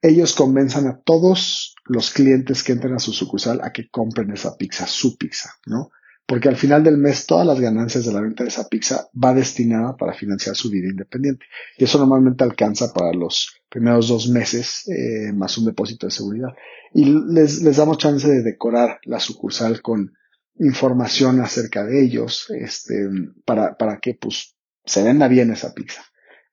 ellos 0.03 0.33
convenzan 0.33 0.87
a 0.87 0.99
todos 0.99 1.75
los 1.85 2.11
clientes 2.11 2.61
que 2.61 2.73
entren 2.73 2.93
a 2.93 2.99
su 2.99 3.13
sucursal 3.13 3.61
a 3.63 3.71
que 3.71 3.89
compren 3.89 4.31
esa 4.31 4.57
pizza, 4.57 4.85
su 4.85 5.17
pizza, 5.17 5.49
¿no? 5.65 5.91
Porque 6.25 6.49
al 6.49 6.57
final 6.57 6.83
del 6.83 6.97
mes 6.97 7.25
todas 7.25 7.47
las 7.47 7.59
ganancias 7.59 8.05
de 8.05 8.13
la 8.13 8.21
venta 8.21 8.43
de 8.43 8.49
esa 8.49 8.67
pizza 8.67 9.07
va 9.21 9.33
destinada 9.33 9.95
para 9.95 10.13
financiar 10.13 10.55
su 10.55 10.69
vida 10.69 10.89
independiente. 10.89 11.45
Y 11.77 11.85
eso 11.85 11.97
normalmente 11.99 12.43
alcanza 12.43 12.93
para 12.93 13.13
los 13.13 13.61
primeros 13.69 14.07
dos 14.09 14.29
meses 14.29 14.87
eh, 14.87 15.31
más 15.33 15.57
un 15.57 15.65
depósito 15.65 16.07
de 16.07 16.11
seguridad 16.11 16.49
y 16.93 17.05
les, 17.05 17.75
damos 17.75 17.97
chance 17.97 18.27
de 18.27 18.43
decorar 18.43 18.99
la 19.03 19.19
sucursal 19.19 19.81
con 19.81 20.13
información 20.59 21.41
acerca 21.41 21.83
de 21.83 22.03
ellos, 22.03 22.47
este, 22.49 23.09
para, 23.45 23.75
para 23.77 23.99
que 23.99 24.13
pues 24.13 24.55
se 24.85 25.01
venda 25.01 25.27
bien 25.27 25.51
esa 25.51 25.73
pizza. 25.73 26.03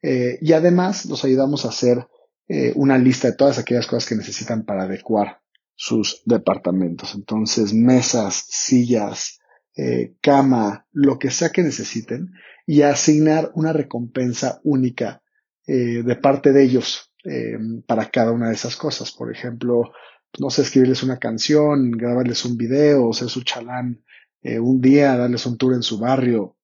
Eh, 0.03 0.39
y 0.41 0.53
además 0.53 1.05
los 1.05 1.25
ayudamos 1.25 1.65
a 1.65 1.69
hacer 1.69 2.07
eh, 2.53 2.73
una 2.75 2.99
lista 2.99 3.29
de 3.29 3.37
todas 3.37 3.61
aquellas 3.61 3.87
cosas 3.87 4.09
que 4.09 4.17
necesitan 4.17 4.65
para 4.65 4.83
adecuar 4.83 5.41
sus 5.77 6.23
departamentos. 6.27 7.15
Entonces, 7.15 7.73
mesas, 7.73 8.45
sillas, 8.49 9.39
eh, 9.77 10.17
cama, 10.21 10.85
lo 10.91 11.17
que 11.21 11.31
sea 11.31 11.51
que 11.51 11.63
necesiten 11.63 12.33
y 12.67 12.83
asignar 12.83 13.53
una 13.55 13.73
recompensa 13.73 14.61
única 14.65 15.23
eh, 15.65 16.03
de 16.03 16.17
parte 16.17 16.53
de 16.53 16.65
ellos 16.65 17.13
eh, 17.25 17.57
para 17.87 18.11
cada 18.11 18.33
una 18.33 18.49
de 18.49 18.55
esas 18.55 18.75
cosas. 18.75 19.13
Por 19.13 19.33
ejemplo, 19.33 19.93
no 20.41 20.51
sé, 20.51 20.63
escribirles 20.63 21.05
una 21.05 21.21
canción, 21.21 21.93
grabarles 21.93 22.45
un 22.45 22.57
video, 22.57 23.13
ser 23.13 23.29
su 23.29 23.43
chalán 23.43 24.03
un 24.43 24.81
día, 24.81 25.19
darles 25.19 25.45
un 25.45 25.59
tour 25.59 25.75
en 25.75 25.83
su 25.83 25.99
barrio, 25.99 26.57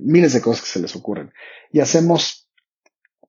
miles 0.00 0.32
de 0.32 0.40
cosas 0.40 0.64
que 0.64 0.70
se 0.70 0.80
les 0.80 0.96
ocurren. 0.96 1.32
Y 1.70 1.78
hacemos 1.78 2.43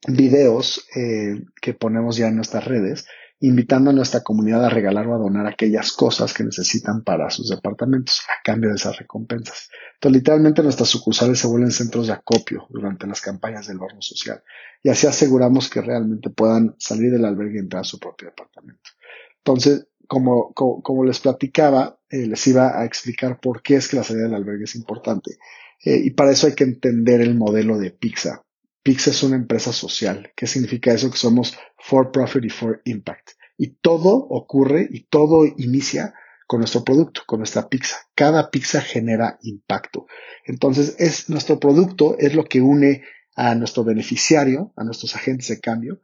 videos 0.07 0.85
eh, 0.95 1.43
que 1.61 1.73
ponemos 1.73 2.17
ya 2.17 2.27
en 2.27 2.35
nuestras 2.35 2.65
redes, 2.65 3.05
invitando 3.39 3.89
a 3.89 3.93
nuestra 3.93 4.21
comunidad 4.21 4.63
a 4.65 4.69
regalar 4.69 5.07
o 5.07 5.15
a 5.15 5.19
donar 5.19 5.45
aquellas 5.45 5.91
cosas 5.91 6.33
que 6.33 6.43
necesitan 6.43 7.03
para 7.03 7.29
sus 7.29 7.49
departamentos 7.49 8.21
a 8.29 8.41
cambio 8.43 8.69
de 8.69 8.75
esas 8.75 8.97
recompensas. 8.97 9.69
Entonces, 9.95 10.19
literalmente 10.19 10.63
nuestras 10.63 10.89
sucursales 10.89 11.39
se 11.39 11.47
vuelven 11.47 11.71
centros 11.71 12.07
de 12.07 12.13
acopio 12.13 12.65
durante 12.69 13.07
las 13.07 13.21
campañas 13.21 13.67
del 13.67 13.81
horno 13.81 14.01
social 14.01 14.41
y 14.81 14.89
así 14.89 15.07
aseguramos 15.07 15.69
que 15.69 15.81
realmente 15.81 16.29
puedan 16.29 16.75
salir 16.79 17.11
del 17.11 17.25
albergue 17.25 17.57
y 17.57 17.59
entrar 17.59 17.81
a 17.81 17.85
su 17.85 17.99
propio 17.99 18.29
departamento. 18.29 18.91
Entonces, 19.37 19.87
como, 20.07 20.53
como, 20.53 21.03
les 21.03 21.19
platicaba, 21.19 21.97
eh, 22.09 22.27
les 22.27 22.45
iba 22.47 22.79
a 22.79 22.85
explicar 22.85 23.39
por 23.39 23.61
qué 23.61 23.75
es 23.75 23.87
que 23.87 23.97
la 23.97 24.03
salida 24.03 24.25
del 24.25 24.35
albergue 24.35 24.65
es 24.65 24.75
importante. 24.75 25.37
Eh, 25.83 26.01
y 26.03 26.11
para 26.11 26.31
eso 26.31 26.47
hay 26.47 26.53
que 26.53 26.63
entender 26.63 27.21
el 27.21 27.35
modelo 27.35 27.77
de 27.77 27.91
Pizza. 27.91 28.44
Pizza 28.85 29.09
es 29.09 29.23
una 29.23 29.35
empresa 29.35 29.73
social. 29.73 30.31
¿Qué 30.35 30.45
significa 30.45 30.93
eso? 30.93 31.09
Que 31.09 31.17
somos 31.17 31.57
for 31.79 32.11
profit 32.11 32.45
y 32.45 32.49
for 32.51 32.83
impact. 32.85 33.31
Y 33.57 33.77
todo 33.81 34.15
ocurre 34.15 34.87
y 34.91 35.05
todo 35.05 35.43
inicia 35.57 36.13
con 36.45 36.59
nuestro 36.59 36.83
producto, 36.83 37.21
con 37.25 37.39
nuestra 37.39 37.67
pizza. 37.67 37.97
Cada 38.13 38.51
pizza 38.51 38.81
genera 38.81 39.39
impacto. 39.41 40.05
Entonces, 40.43 40.97
es 40.99 41.31
nuestro 41.31 41.59
producto 41.59 42.15
es 42.19 42.35
lo 42.35 42.43
que 42.43 42.61
une 42.61 43.01
a 43.35 43.55
nuestro 43.55 43.83
beneficiario, 43.83 44.71
a 44.75 44.83
nuestros 44.83 45.15
agentes 45.15 45.47
de 45.47 45.59
cambio, 45.59 46.01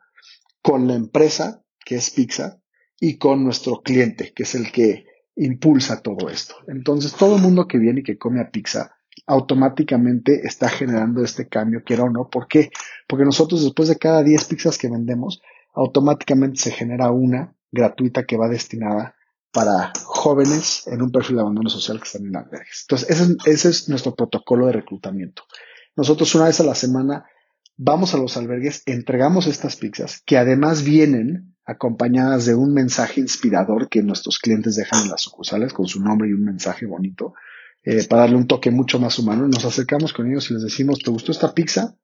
con 0.64 0.88
la 0.88 0.96
empresa, 0.96 1.64
que 1.86 1.98
es 1.98 2.10
pizza, 2.10 2.64
y 3.00 3.20
con 3.20 3.44
nuestro 3.44 3.84
cliente, 3.84 4.34
que 4.34 4.42
es 4.42 4.56
el 4.56 4.72
que 4.72 5.06
impulsa 5.36 6.02
todo 6.02 6.32
esto. 6.32 6.56
Entonces, 6.68 7.14
todo 7.14 7.36
el 7.36 7.44
mundo 7.44 7.68
que 7.68 7.78
viene 7.78 8.00
y 8.00 8.04
que 8.04 8.18
come 8.18 8.42
a 8.42 8.50
pizza 8.50 8.96
automáticamente 9.26 10.42
está 10.46 10.70
generando 10.70 11.24
este 11.24 11.48
cambio, 11.48 11.84
quiera 11.84 12.04
o 12.04 12.10
no. 12.10 12.30
¿Por 12.30 12.48
qué? 12.48 12.72
Porque 13.08 13.26
nosotros 13.26 13.64
después 13.64 13.90
de 13.90 13.98
cada 13.98 14.24
10 14.24 14.46
pizzas 14.46 14.78
que 14.78 14.90
vendemos, 14.90 15.42
automáticamente 15.74 16.60
se 16.60 16.72
genera 16.72 17.12
una 17.12 17.56
gratuita 17.72 18.24
que 18.24 18.38
va 18.38 18.48
destinada 18.48 19.16
para 19.52 19.92
jóvenes 20.04 20.88
en 20.88 21.02
un 21.02 21.12
perfil 21.12 21.36
de 21.38 21.42
abandono 21.42 21.70
social 21.70 22.00
que 22.00 22.06
están 22.06 22.26
en 22.26 22.36
albergues. 22.36 22.86
Entonces, 22.88 23.10
ese 23.10 23.24
es, 23.24 23.38
ese 23.46 23.70
es 23.70 23.90
nuestro 23.90 24.16
protocolo 24.16 24.68
de 24.68 24.74
reclutamiento. 24.74 25.44
Nosotros 25.96 26.34
una 26.36 26.46
vez 26.46 26.60
a 26.60 26.64
la 26.64 26.76
semana 26.76 27.26
vamos 27.78 28.14
a 28.14 28.18
los 28.18 28.38
albergues, 28.38 28.84
entregamos 28.86 29.48
estas 29.48 29.76
pizzas 29.76 30.22
que 30.26 30.38
además 30.38 30.84
vienen 30.84 31.56
acompañadas 31.66 32.46
de 32.46 32.56
un 32.56 32.74
mensaje 32.74 33.22
inspirador 33.22 33.90
que 33.90 34.04
nuestros 34.04 34.40
clientes 34.40 34.76
dejan 34.76 35.04
en 35.04 35.10
las 35.10 35.22
sucursales 35.22 35.74
con 35.74 35.88
su 35.88 36.02
nombre 36.02 36.30
y 36.30 36.34
un 36.34 36.44
mensaje 36.44 36.86
bonito, 36.86 37.34
eh, 37.84 38.06
para 38.08 38.24
darle 38.24 38.38
un 38.38 38.48
toque 38.48 38.72
mucho 38.72 39.00
más 39.00 39.18
humano. 39.20 39.48
Nos 39.48 39.66
acercamos 39.66 40.14
con 40.14 40.30
ellos 40.30 40.50
y 40.50 40.54
les 40.54 40.64
decimos, 40.64 41.00
¿te 41.00 41.12
gustó 41.12 41.32
esta 41.32 41.54
pizza? 41.54 41.96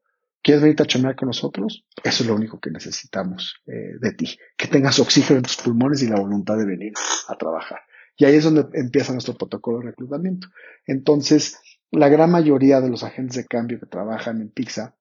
¿Quieres 0.41 0.61
venir 0.61 0.81
a 0.81 0.85
chambear 0.85 1.15
con 1.15 1.27
nosotros? 1.27 1.85
Eso 2.03 2.23
es 2.23 2.29
lo 2.29 2.35
único 2.35 2.59
que 2.59 2.71
necesitamos 2.71 3.55
eh, 3.67 3.97
de 3.99 4.13
ti. 4.13 4.37
Que 4.55 4.67
tengas 4.67 4.99
oxígeno 4.99 5.37
en 5.37 5.43
tus 5.43 5.57
pulmones 5.57 6.01
y 6.03 6.07
la 6.07 6.19
voluntad 6.19 6.57
de 6.57 6.65
venir 6.65 6.93
a 7.27 7.35
trabajar. 7.35 7.79
Y 8.15 8.25
ahí 8.25 8.35
es 8.35 8.43
donde 8.43 8.65
empieza 8.73 9.13
nuestro 9.13 9.35
protocolo 9.35 9.79
de 9.79 9.87
reclutamiento. 9.87 10.47
Entonces, 10.85 11.59
la 11.91 12.09
gran 12.09 12.31
mayoría 12.31 12.81
de 12.81 12.89
los 12.89 13.03
agentes 13.03 13.37
de 13.37 13.45
cambio 13.45 13.79
que 13.79 13.85
trabajan 13.85 14.41
en 14.41 14.49
Pizza 14.49 14.95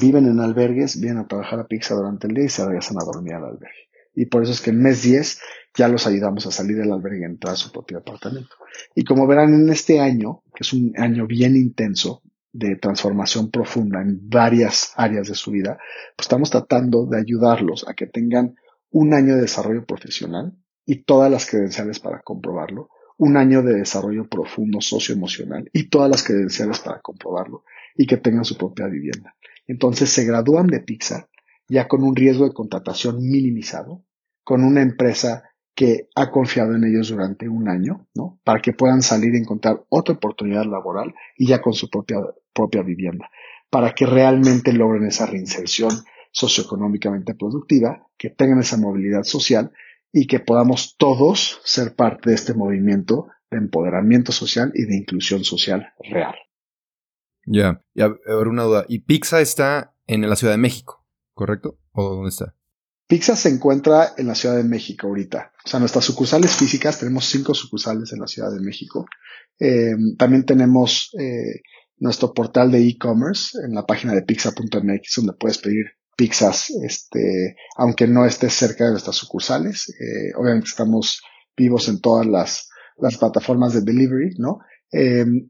viven 0.00 0.26
en 0.26 0.40
albergues, 0.40 1.00
vienen 1.00 1.18
a 1.18 1.26
trabajar 1.26 1.60
a 1.60 1.66
Pizza 1.66 1.94
durante 1.94 2.28
el 2.28 2.34
día 2.34 2.44
y 2.44 2.48
se 2.48 2.64
regresan 2.64 2.96
a 3.00 3.04
dormir 3.04 3.34
al 3.34 3.44
albergue. 3.44 3.88
Y 4.14 4.26
por 4.26 4.42
eso 4.42 4.52
es 4.52 4.60
que 4.60 4.70
en 4.70 4.82
mes 4.82 5.02
10 5.02 5.40
ya 5.74 5.88
los 5.88 6.06
ayudamos 6.06 6.46
a 6.46 6.50
salir 6.50 6.76
del 6.76 6.92
albergue 6.92 7.20
y 7.20 7.24
entrar 7.24 7.54
a 7.54 7.56
su 7.56 7.70
propio 7.70 7.98
apartamento. 7.98 8.54
Y 8.94 9.04
como 9.04 9.26
verán 9.26 9.54
en 9.54 9.68
este 9.70 10.00
año, 10.00 10.42
que 10.54 10.62
es 10.62 10.72
un 10.72 10.92
año 10.96 11.26
bien 11.26 11.56
intenso 11.56 12.22
de 12.52 12.76
transformación 12.76 13.50
profunda 13.50 14.02
en 14.02 14.28
varias 14.28 14.92
áreas 14.96 15.28
de 15.28 15.34
su 15.34 15.52
vida, 15.52 15.78
pues 16.16 16.26
estamos 16.26 16.50
tratando 16.50 17.06
de 17.06 17.18
ayudarlos 17.18 17.86
a 17.88 17.94
que 17.94 18.06
tengan 18.06 18.56
un 18.90 19.14
año 19.14 19.36
de 19.36 19.42
desarrollo 19.42 19.84
profesional 19.84 20.56
y 20.84 21.04
todas 21.04 21.30
las 21.30 21.46
credenciales 21.46 22.00
para 22.00 22.20
comprobarlo, 22.22 22.88
un 23.16 23.36
año 23.36 23.62
de 23.62 23.74
desarrollo 23.74 24.28
profundo 24.28 24.80
socioemocional 24.80 25.70
y 25.72 25.88
todas 25.88 26.10
las 26.10 26.24
credenciales 26.24 26.80
para 26.80 27.00
comprobarlo 27.00 27.64
y 27.94 28.06
que 28.06 28.16
tengan 28.16 28.44
su 28.44 28.56
propia 28.56 28.86
vivienda. 28.86 29.36
Entonces 29.68 30.10
se 30.10 30.24
gradúan 30.24 30.66
de 30.66 30.80
Pixar 30.80 31.28
ya 31.68 31.86
con 31.86 32.02
un 32.02 32.16
riesgo 32.16 32.44
de 32.44 32.52
contratación 32.52 33.22
minimizado, 33.22 34.04
con 34.42 34.64
una 34.64 34.82
empresa 34.82 35.49
que 35.74 36.08
ha 36.14 36.30
confiado 36.30 36.74
en 36.74 36.84
ellos 36.84 37.08
durante 37.08 37.48
un 37.48 37.68
año, 37.68 38.06
¿no? 38.14 38.40
Para 38.44 38.60
que 38.60 38.72
puedan 38.72 39.02
salir 39.02 39.34
y 39.34 39.38
encontrar 39.38 39.84
otra 39.88 40.14
oportunidad 40.14 40.64
laboral 40.66 41.14
y 41.36 41.46
ya 41.46 41.60
con 41.60 41.72
su 41.72 41.88
propia, 41.88 42.18
propia 42.52 42.82
vivienda, 42.82 43.30
para 43.70 43.92
que 43.92 44.06
realmente 44.06 44.72
logren 44.72 45.06
esa 45.06 45.26
reinserción 45.26 45.90
socioeconómicamente 46.32 47.34
productiva, 47.34 48.06
que 48.16 48.30
tengan 48.30 48.60
esa 48.60 48.76
movilidad 48.76 49.24
social 49.24 49.72
y 50.12 50.26
que 50.26 50.40
podamos 50.40 50.96
todos 50.96 51.60
ser 51.64 51.94
parte 51.94 52.30
de 52.30 52.36
este 52.36 52.54
movimiento 52.54 53.28
de 53.50 53.58
empoderamiento 53.58 54.32
social 54.32 54.72
y 54.74 54.84
de 54.84 54.96
inclusión 54.96 55.44
social 55.44 55.92
real. 55.98 56.34
Ya, 57.46 57.82
y 57.94 58.02
a 58.02 58.08
ver 58.08 58.48
una 58.48 58.64
duda. 58.64 58.84
¿Y 58.88 59.00
Pizza 59.00 59.40
está 59.40 59.94
en 60.06 60.28
la 60.28 60.36
Ciudad 60.36 60.52
de 60.52 60.58
México, 60.58 61.04
correcto? 61.34 61.78
¿O 61.92 62.14
dónde 62.14 62.28
está? 62.28 62.54
Pizza 63.10 63.34
se 63.34 63.48
encuentra 63.48 64.12
en 64.16 64.28
la 64.28 64.36
Ciudad 64.36 64.56
de 64.56 64.62
México 64.62 65.08
ahorita. 65.08 65.50
O 65.64 65.68
sea, 65.68 65.80
nuestras 65.80 66.04
sucursales 66.04 66.54
físicas, 66.54 67.00
tenemos 67.00 67.24
cinco 67.24 67.54
sucursales 67.54 68.12
en 68.12 68.20
la 68.20 68.28
Ciudad 68.28 68.52
de 68.52 68.60
México. 68.60 69.04
Eh, 69.58 69.96
también 70.16 70.46
tenemos 70.46 71.10
eh, 71.18 71.62
nuestro 71.98 72.32
portal 72.32 72.70
de 72.70 72.86
e-commerce 72.86 73.58
en 73.64 73.74
la 73.74 73.84
página 73.84 74.14
de 74.14 74.22
pizza.mx 74.22 75.14
donde 75.16 75.32
puedes 75.32 75.58
pedir 75.58 75.86
pizzas, 76.16 76.70
este, 76.84 77.56
aunque 77.76 78.06
no 78.06 78.24
estés 78.26 78.52
cerca 78.52 78.84
de 78.84 78.92
nuestras 78.92 79.16
sucursales. 79.16 79.88
Eh, 79.88 80.32
obviamente 80.38 80.68
estamos 80.68 81.20
vivos 81.56 81.88
en 81.88 82.00
todas 82.00 82.28
las, 82.28 82.68
las 82.96 83.18
plataformas 83.18 83.74
de 83.74 83.80
delivery, 83.80 84.36
¿no? 84.38 84.60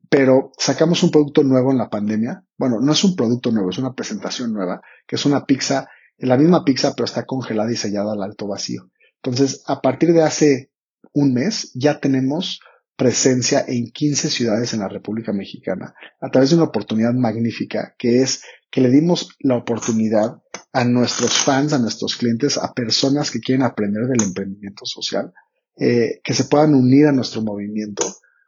Pero 0.09 0.53
sacamos 0.57 1.03
un 1.03 1.11
producto 1.11 1.42
nuevo 1.42 1.73
en 1.73 1.79
la 1.79 1.90
pandemia. 1.90 2.42
Bueno, 2.57 2.81
no 2.81 2.92
es 2.92 3.05
un 3.05 3.14
producto 3.14 3.51
nuevo, 3.53 3.68
es 3.68 3.79
una 3.79 3.92
presentación 3.92 4.55
nueva, 4.55 4.81
que 5.07 5.16
es 5.16 5.27
una 5.27 5.44
pizza, 5.44 5.87
la 6.20 6.37
misma 6.37 6.64
pizza, 6.64 6.94
pero 6.94 7.04
está 7.04 7.24
congelada 7.24 7.72
y 7.72 7.76
sellada 7.76 8.12
al 8.12 8.22
alto 8.22 8.46
vacío. 8.46 8.90
Entonces, 9.22 9.62
a 9.66 9.80
partir 9.80 10.12
de 10.12 10.22
hace 10.22 10.70
un 11.12 11.35
mes, 11.35 11.72
ya 11.74 12.00
tenemos 12.00 12.61
presencia 12.96 13.64
en 13.66 13.90
15 13.90 14.28
ciudades 14.28 14.74
en 14.74 14.80
la 14.80 14.88
República 14.88 15.33
Mexicana 15.33 15.94
a 16.20 16.30
través 16.30 16.50
de 16.50 16.56
una 16.56 16.66
oportunidad 16.66 17.14
magnífica 17.14 17.94
que 17.98 18.20
es 18.20 18.42
que 18.70 18.83
le 18.83 18.90
dimos 18.90 19.30
la 19.40 19.56
oportunidad 19.56 20.42
a 20.72 20.85
nuestros 20.85 21.33
fans, 21.33 21.72
a 21.72 21.78
nuestros 21.78 22.16
clientes, 22.16 22.59
a 22.59 22.74
personas 22.74 23.30
que 23.30 23.40
quieren 23.40 23.64
aprender 23.64 24.06
del 24.06 24.22
emprendimiento 24.22 24.85
social, 24.85 25.33
eh, 25.78 26.20
que 26.22 26.35
se 26.35 26.44
puedan 26.44 26.74
unir 26.74 27.06
a 27.06 27.12
nuestro 27.12 27.40
movimiento 27.40 28.04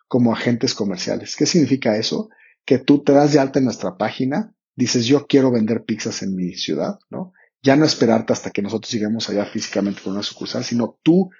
como 0.06 0.32
agentes 0.32 0.74
comerciales. 0.74 1.34
¿Qué 1.34 1.46
significa 1.46 1.96
eso? 1.96 2.28
Que 2.66 2.78
tú 2.78 3.02
te 3.02 3.12
das 3.12 3.32
de 3.32 3.40
alta 3.40 3.58
en 3.58 3.64
nuestra 3.64 3.96
página, 3.96 4.54
dices 4.76 5.06
yo 5.06 5.26
quiero 5.26 5.50
vender 5.50 5.84
pizzas 5.84 6.22
en 6.22 6.36
mi 6.36 6.54
ciudad, 6.54 6.98
¿no? 7.08 7.32
Ya 7.62 7.76
no 7.76 7.84
esperarte 7.84 8.32
hasta 8.32 8.50
que 8.50 8.62
nosotros 8.62 8.92
lleguemos 8.92 9.28
allá 9.30 9.44
físicamente 9.44 10.02
con 10.02 10.14
una 10.14 10.22
sucursal, 10.22 10.64
sino 10.64 10.98
tú 11.02 11.30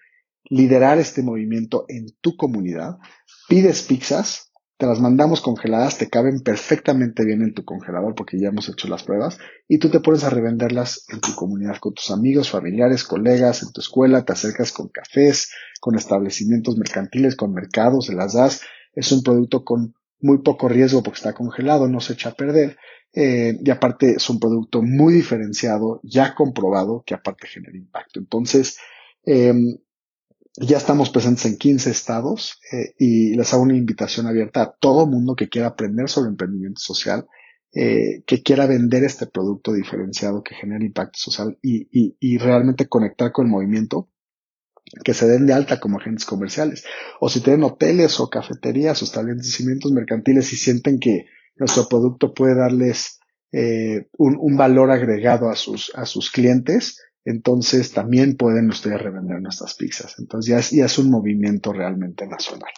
liderar 0.45 0.99
este 0.99 1.23
movimiento 1.23 1.85
en 1.89 2.07
tu 2.21 2.37
comunidad, 2.37 2.99
pides 3.49 3.83
pizzas, 3.83 4.53
te 4.77 4.87
las 4.87 5.01
mandamos 5.01 5.41
congeladas, 5.41 5.99
te 5.99 6.09
caben 6.09 6.41
perfectamente 6.41 7.25
bien 7.25 7.43
en 7.43 7.55
tu 7.55 7.65
congelador 7.65 8.17
porque 8.17 8.39
ya 8.41 8.49
hemos 8.49 8.69
hecho 8.69 8.89
las 8.89 9.05
pruebas 9.05 9.39
y 9.69 9.79
tú 9.79 9.91
te 9.91 10.01
pones 10.01 10.25
a 10.25 10.31
revenderlas 10.31 11.05
en 11.09 11.21
tu 11.21 11.35
comunidad 11.37 11.77
con 11.79 11.95
tus 11.95 12.11
amigos, 12.11 12.51
familiares, 12.51 13.05
colegas, 13.05 13.63
en 13.63 13.73
tu 13.73 13.81
escuela, 13.81 14.25
te 14.25 14.33
acercas 14.33 14.73
con 14.73 14.89
cafés, 14.89 15.53
con 15.81 15.95
establecimientos 15.95 16.77
mercantiles, 16.79 17.37
con 17.37 17.53
mercados, 17.53 18.07
se 18.07 18.15
las 18.15 18.33
das. 18.33 18.63
Es 18.93 19.13
un 19.13 19.23
producto 19.23 19.65
con 19.65 19.95
muy 20.23 20.39
poco 20.39 20.69
riesgo 20.69 21.03
porque 21.03 21.19
está 21.19 21.35
congelado, 21.35 21.89
no 21.89 22.01
se 22.01 22.15
echa 22.15 22.31
a 22.31 22.35
perder. 22.35 22.79
Eh, 23.15 23.59
y 23.63 23.71
aparte 23.71 24.13
es 24.13 24.31
un 24.31 24.41
producto 24.41 24.81
muy 24.81 25.13
diferenciado, 25.13 26.01
ya 26.03 26.35
comprobado, 26.35 27.03
que 27.07 27.15
aparte 27.15 27.47
genera 27.47 27.77
impacto. 27.77 28.21
Entonces, 28.21 28.79
eh, 29.27 29.53
ya 30.57 30.77
estamos 30.77 31.11
presentes 31.11 31.47
en 31.47 31.57
15 31.57 31.91
estados 31.91 32.61
eh, 32.73 32.95
y 32.99 33.35
les 33.35 33.53
hago 33.53 33.63
una 33.63 33.77
invitación 33.77 34.27
abierta 34.27 34.63
a 34.63 34.73
todo 34.73 35.07
mundo 35.07 35.35
que 35.35 35.49
quiera 35.49 35.69
aprender 35.69 36.09
sobre 36.09 36.29
emprendimiento 36.29 36.81
social, 36.81 37.27
eh, 37.75 38.23
que 38.27 38.43
quiera 38.43 38.67
vender 38.67 39.03
este 39.03 39.27
producto 39.27 39.73
diferenciado 39.73 40.43
que 40.43 40.55
genera 40.55 40.85
impacto 40.85 41.19
social 41.19 41.59
y, 41.63 41.89
y, 42.21 42.37
realmente 42.37 42.87
conectar 42.87 43.33
con 43.33 43.47
el 43.47 43.53
movimiento, 43.53 44.11
que 45.05 45.15
se 45.15 45.27
den 45.27 45.47
de 45.47 45.53
alta 45.53 45.81
como 45.81 45.99
agentes 45.99 46.25
comerciales. 46.25 46.85
O 47.21 47.29
si 47.29 47.41
tienen 47.41 47.65
hoteles 47.65 48.21
o 48.21 48.29
cafeterías 48.29 49.01
o 49.03 49.05
establecimientos 49.05 49.93
mercantiles 49.93 50.53
y 50.53 50.57
sienten 50.57 50.99
que 50.99 51.27
nuestro 51.57 51.89
producto 51.89 52.35
puede 52.35 52.55
darles 52.55 53.21
eh, 53.53 54.09
un, 54.19 54.57
valor 54.57 54.91
agregado 54.91 55.51
a 55.51 55.57
sus, 55.57 55.93
a 55.95 56.07
sus 56.07 56.31
clientes, 56.31 57.01
entonces 57.25 57.93
también 57.93 58.37
pueden 58.37 58.69
ustedes 58.69 59.01
revender 59.01 59.41
nuestras 59.41 59.75
pizzas. 59.75 60.17
Entonces 60.19 60.51
ya 60.51 60.59
es, 60.59 60.71
ya 60.71 60.87
es 60.87 60.99
un 60.99 61.11
movimiento 61.11 61.73
realmente 61.73 62.27
nacional. 62.27 62.71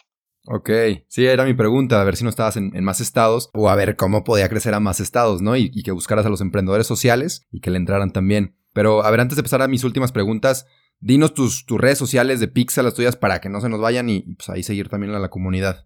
Ok, 0.47 0.69
sí, 1.07 1.25
era 1.25 1.43
mi 1.43 1.55
pregunta, 1.55 1.99
a 1.99 2.03
ver 2.03 2.15
si 2.15 2.23
no 2.23 2.29
estabas 2.29 2.55
en, 2.57 2.71
más 2.83 3.01
estados 3.01 3.49
o 3.53 3.69
a 3.69 3.75
ver 3.75 3.95
cómo 3.95 4.23
podía 4.23 4.47
crecer 4.47 4.75
a 4.75 4.79
más 4.79 4.99
estados, 4.99 5.41
¿no? 5.41 5.55
Y, 5.55 5.71
que 5.81 5.91
buscaras 5.91 6.25
a 6.25 6.29
los 6.29 6.41
emprendedores 6.41 6.85
sociales 6.85 7.47
y 7.51 7.61
que 7.61 7.71
le 7.71 7.77
entraran 7.77 8.11
también. 8.11 8.55
Pero 8.71 9.03
a 9.03 9.09
ver, 9.09 9.21
antes 9.21 9.37
de 9.37 9.43
pasar 9.43 9.63
a 9.63 9.67
mis 9.67 9.83
últimas 9.83 10.11
preguntas, 10.11 10.67
dinos 10.99 11.33
tus, 11.33 11.65
tus 11.65 11.79
redes 11.79 11.97
sociales 11.97 12.39
de 12.39 12.47
Pizza, 12.47 12.83
las 12.83 12.93
tuyas, 12.93 13.15
para 13.15 13.41
que 13.41 13.49
no 13.49 13.61
se 13.61 13.69
nos 13.69 13.79
vayan 13.79 14.09
y, 14.09 14.21
pues 14.35 14.49
ahí 14.49 14.63
seguir 14.63 14.89
también 14.89 15.13
a 15.13 15.19
la 15.19 15.29
comunidad. 15.29 15.85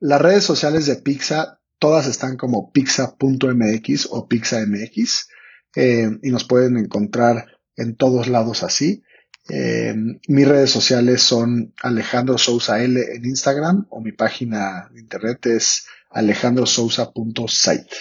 Las 0.00 0.20
redes 0.20 0.44
sociales 0.44 0.86
de 0.86 0.96
Pizza, 0.96 1.60
todas 1.78 2.06
están 2.06 2.36
como 2.36 2.72
pizza.mx 2.72 4.08
o 4.10 4.26
pixamx 4.28 5.28
eh, 5.76 6.10
y 6.22 6.30
nos 6.30 6.44
pueden 6.44 6.76
encontrar 6.76 7.46
en 7.76 7.96
todos 7.96 8.28
lados 8.28 8.62
así. 8.62 9.02
Eh, 9.48 9.94
mis 10.28 10.46
redes 10.46 10.70
sociales 10.70 11.22
son 11.22 11.74
Alejandro 11.82 12.38
Sousa 12.38 12.82
L 12.82 13.00
en 13.00 13.24
Instagram 13.24 13.86
o 13.90 14.00
mi 14.00 14.12
página 14.12 14.88
de 14.92 15.00
internet 15.00 15.46
es 15.46 15.86
alejandrosousa.site. 16.10 17.96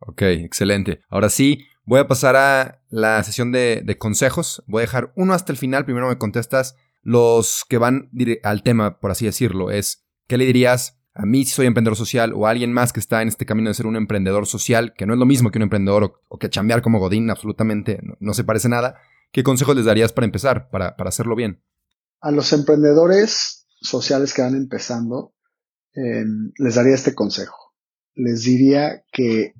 Ok, 0.00 0.22
excelente. 0.22 1.00
Ahora 1.08 1.30
sí, 1.30 1.66
voy 1.84 2.00
a 2.00 2.08
pasar 2.08 2.36
a 2.36 2.82
la 2.88 3.22
sesión 3.22 3.52
de, 3.52 3.96
consejos. 3.98 4.62
Voy 4.66 4.80
a 4.80 4.86
dejar 4.86 5.12
uno 5.16 5.34
hasta 5.34 5.52
el 5.52 5.58
final. 5.58 5.84
Primero 5.84 6.08
me 6.08 6.18
contestas 6.18 6.76
los 7.02 7.64
que 7.68 7.78
van 7.78 8.10
al 8.42 8.62
tema, 8.62 8.98
por 9.00 9.10
así 9.10 9.26
decirlo. 9.26 9.70
Es, 9.70 10.04
¿qué 10.26 10.38
le 10.38 10.46
dirías 10.46 10.98
a 11.14 11.26
mí 11.26 11.44
si 11.44 11.52
soy 11.52 11.66
emprendedor 11.66 11.96
social 11.96 12.32
o 12.34 12.46
a 12.46 12.50
alguien 12.50 12.72
más 12.72 12.92
que 12.92 13.00
está 13.00 13.22
en 13.22 13.28
este 13.28 13.46
camino 13.46 13.70
de 13.70 13.74
ser 13.74 13.86
un 13.86 13.96
emprendedor 13.96 14.46
social, 14.46 14.94
que 14.94 15.06
no 15.06 15.12
es 15.12 15.18
lo 15.18 15.26
mismo 15.26 15.50
que 15.50 15.58
un 15.58 15.62
emprendedor 15.62 16.20
o, 16.28 16.38
que 16.38 16.50
chambear 16.50 16.82
como 16.82 16.98
Godín, 16.98 17.30
absolutamente 17.30 18.00
no, 18.18 18.34
se 18.34 18.42
parece 18.42 18.68
nada, 18.68 18.96
¿qué 19.30 19.44
consejos 19.44 19.76
les 19.76 19.84
darías 19.84 20.12
para 20.12 20.24
empezar, 20.24 20.70
para, 20.70 20.94
hacerlo 20.98 21.36
bien? 21.36 21.62
A 22.20 22.32
los 22.32 22.52
emprendedores 22.52 23.66
sociales 23.80 24.34
que 24.34 24.42
van 24.42 24.56
empezando, 24.56 25.34
em, 25.92 26.52
les 26.58 26.74
daría 26.74 26.94
este 26.94 27.14
consejo. 27.14 27.74
Les 28.14 28.42
diría 28.42 29.04
que 29.12 29.54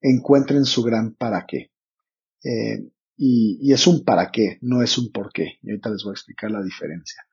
encuentren 0.00 0.64
su 0.64 0.82
gran 0.82 1.14
para 1.14 1.46
qué. 1.46 1.70
Y, 3.16 3.58
y 3.60 3.72
es 3.72 3.86
un 3.86 4.04
para 4.04 4.30
qué, 4.30 4.58
no 4.60 4.82
es 4.82 4.96
un 4.96 5.10
por 5.10 5.32
qué. 5.32 5.58
Y 5.62 5.70
ahorita 5.70 5.90
les 5.90 6.04
voy 6.04 6.12
a 6.12 6.14
explicar 6.14 6.50
la 6.50 6.62
diferencia. 6.62 7.24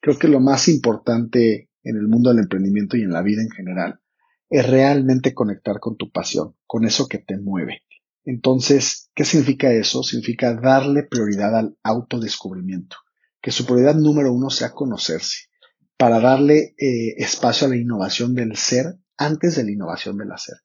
Creo 0.00 0.18
que 0.18 0.28
lo 0.28 0.40
más 0.40 0.68
importante 0.68 1.70
en 1.82 1.96
el 1.96 2.08
mundo 2.08 2.30
del 2.30 2.40
emprendimiento 2.40 2.96
y 2.96 3.02
en 3.02 3.12
la 3.12 3.22
vida 3.22 3.42
en 3.42 3.50
general, 3.50 4.00
es 4.48 4.68
realmente 4.68 5.32
conectar 5.32 5.78
con 5.78 5.96
tu 5.96 6.10
pasión, 6.10 6.56
con 6.66 6.84
eso 6.84 7.06
que 7.06 7.18
te 7.18 7.38
mueve. 7.38 7.82
Entonces, 8.24 9.10
¿qué 9.14 9.24
significa 9.24 9.72
eso? 9.72 10.02
Significa 10.02 10.54
darle 10.54 11.04
prioridad 11.04 11.56
al 11.56 11.78
autodescubrimiento, 11.82 12.96
que 13.40 13.52
su 13.52 13.64
prioridad 13.64 13.94
número 13.94 14.32
uno 14.32 14.50
sea 14.50 14.72
conocerse, 14.72 15.48
para 15.96 16.20
darle 16.20 16.74
eh, 16.78 17.14
espacio 17.18 17.66
a 17.66 17.70
la 17.70 17.76
innovación 17.76 18.34
del 18.34 18.56
ser 18.56 18.96
antes 19.16 19.56
de 19.56 19.64
la 19.64 19.70
innovación 19.70 20.18
del 20.18 20.32
hacer. 20.32 20.56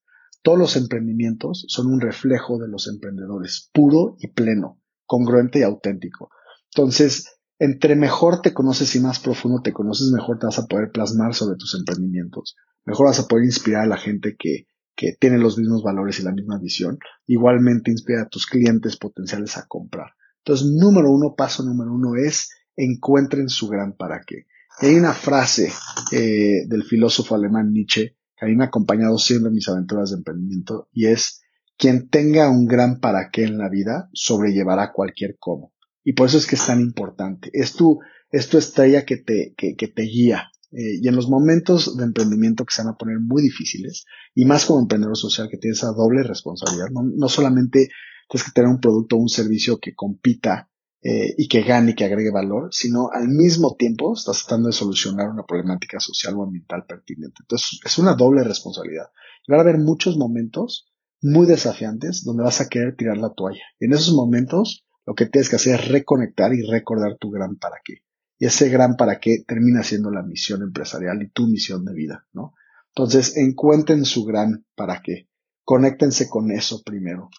Todos 0.46 0.60
los 0.60 0.76
emprendimientos 0.76 1.66
son 1.70 1.88
un 1.88 2.00
reflejo 2.00 2.60
de 2.60 2.68
los 2.68 2.88
emprendedores, 2.88 3.72
puro 3.74 4.16
y 4.20 4.28
pleno, 4.28 4.80
congruente 5.08 5.58
y 5.58 5.64
auténtico. 5.64 6.30
Entonces, 6.72 7.40
entre 7.58 7.96
mejor 7.96 8.44
te 8.44 8.54
conoces 8.54 8.96
y 8.96 9.00
más 9.00 9.18
profundo 9.18 9.64
te 9.64 9.74
conoces, 9.74 10.12
mejor 10.12 10.38
te 10.38 10.46
vas 10.46 10.60
a 10.60 10.68
poder 10.68 10.92
plasmar 10.92 11.34
sobre 11.34 11.58
tus 11.58 11.74
emprendimientos. 11.74 12.56
Mejor 12.86 13.08
vas 13.08 13.20
a 13.20 13.28
poder 13.28 13.46
inspirar 13.46 13.86
a 13.86 13.88
la 13.88 13.98
gente 13.98 14.36
que, 14.38 14.68
que 14.96 15.14
tiene 15.20 15.40
los 15.40 15.58
mismos 15.58 15.82
valores 15.82 16.20
y 16.20 16.24
la 16.24 16.32
misma 16.32 16.60
visión. 16.60 17.00
Igualmente 17.26 17.90
inspira 17.90 18.22
a 18.22 18.30
tus 18.30 18.46
clientes 18.46 18.98
potenciales 18.98 19.58
a 19.58 19.66
comprar. 19.66 20.12
Entonces, 20.44 20.68
número 20.68 21.12
uno, 21.12 21.34
paso 21.36 21.64
número 21.64 21.92
uno 21.92 22.18
es 22.18 22.52
encuentren 22.76 23.50
su 23.50 23.68
gran 23.68 23.94
para 23.98 24.22
qué. 24.28 24.46
hay 24.78 24.94
una 24.94 25.14
frase 25.14 25.72
eh, 26.12 26.68
del 26.68 26.84
filósofo 26.84 27.34
alemán 27.34 27.72
Nietzsche 27.72 28.16
que 28.38 28.46
me 28.48 28.64
ha 28.64 28.68
acompañado 28.68 29.18
siempre 29.18 29.52
mis 29.52 29.68
aventuras 29.68 30.12
de 30.12 30.18
emprendimiento 30.18 30.90
y 30.94 31.08
es 31.08 31.42
quien 31.78 32.10
tenga 32.10 32.50
un 32.50 32.66
gran 32.66 33.00
para 33.00 33.30
qué 33.32 33.44
en 33.44 33.58
la 33.58 33.70
vida 33.70 34.10
sobrellevará 34.14 34.92
cualquier 34.94 35.38
cómo. 35.40 35.74
Y 36.04 36.14
por 36.14 36.28
eso 36.28 36.38
es 36.38 36.46
que 36.46 36.56
es 36.56 36.66
tan 36.66 36.82
importante. 36.82 37.50
Es 37.54 37.74
tu, 37.74 38.00
es 38.32 38.48
tu 38.48 38.58
estrella 38.58 39.06
que 39.06 39.18
te, 39.18 39.54
que, 39.58 39.76
que 39.76 39.88
te 39.88 40.04
guía. 40.04 40.52
Eh, 40.72 41.00
y 41.02 41.08
en 41.08 41.16
los 41.16 41.30
momentos 41.30 41.98
de 41.98 42.04
emprendimiento 42.04 42.66
que 42.66 42.74
se 42.74 42.84
van 42.84 42.94
a 42.94 42.98
poner 42.98 43.20
muy 43.20 43.42
difíciles, 43.42 44.06
y 44.34 44.46
más 44.46 44.66
como 44.66 44.82
emprendedor 44.82 45.18
social 45.18 45.50
que 45.50 45.58
tiene 45.58 45.74
esa 45.74 45.92
doble 45.92 46.24
responsabilidad, 46.24 46.90
no, 46.92 47.04
no 47.04 47.30
solamente 47.30 47.90
tienes 48.30 48.46
que 48.46 48.52
tener 48.52 48.70
un 48.70 48.80
producto 48.80 49.16
o 49.16 49.20
un 49.20 49.30
servicio 49.30 49.80
que 49.80 49.96
compita 49.96 50.70
eh, 51.08 51.36
y 51.38 51.48
que 51.48 51.62
gane 51.62 51.92
y 51.92 51.94
que 51.94 52.04
agregue 52.04 52.32
valor, 52.32 52.70
sino 52.72 53.12
al 53.14 53.28
mismo 53.28 53.76
tiempo 53.76 54.16
estás 54.16 54.44
tratando 54.44 54.70
de 54.70 54.74
solucionar 54.74 55.30
una 55.30 55.46
problemática 55.46 56.00
social 56.00 56.34
o 56.36 56.42
ambiental 56.42 56.88
pertinente. 56.88 57.36
Entonces 57.42 57.80
es 57.86 58.00
una 58.00 58.16
doble 58.16 58.44
responsabilidad. 58.44 59.12
Y 59.48 59.52
va 59.52 59.60
a 59.60 59.62
haber 59.62 59.78
muchos 59.78 60.18
momentos 60.18 60.92
muy 61.22 61.46
desafiantes 61.46 62.24
donde 62.24 62.42
vas 62.42 62.60
a 62.60 62.70
querer 62.70 62.96
tirar 62.96 63.18
la 63.18 63.32
toalla. 63.36 63.62
Y 63.80 63.86
en 63.86 63.94
esos 63.94 64.16
momentos 64.16 64.88
lo 65.06 65.14
que 65.14 65.28
tienes 65.28 65.48
que 65.48 65.58
hacer 65.58 65.80
es 65.80 65.88
reconectar 65.90 66.56
y 66.56 66.64
recordar 66.64 67.18
tu 67.20 67.30
gran 67.30 67.58
para 67.58 67.76
qué. 67.86 68.02
Y 68.40 68.48
ese 68.48 68.70
gran 68.70 68.96
para 68.96 69.20
qué 69.20 69.44
termina 69.48 69.84
siendo 69.84 70.10
la 70.10 70.24
misión 70.24 70.64
empresarial 70.64 71.22
y 71.22 71.30
tu 71.30 71.46
misión 71.46 71.86
de 71.86 71.94
vida, 71.94 72.26
¿no? 72.34 72.56
Entonces 72.96 73.38
encuentren 73.38 74.06
su 74.06 74.26
gran 74.26 74.66
para 74.74 75.04
qué. 75.04 75.30
Conéctense 75.64 76.28
con 76.28 76.50
eso 76.50 76.82
primero. 76.84 77.30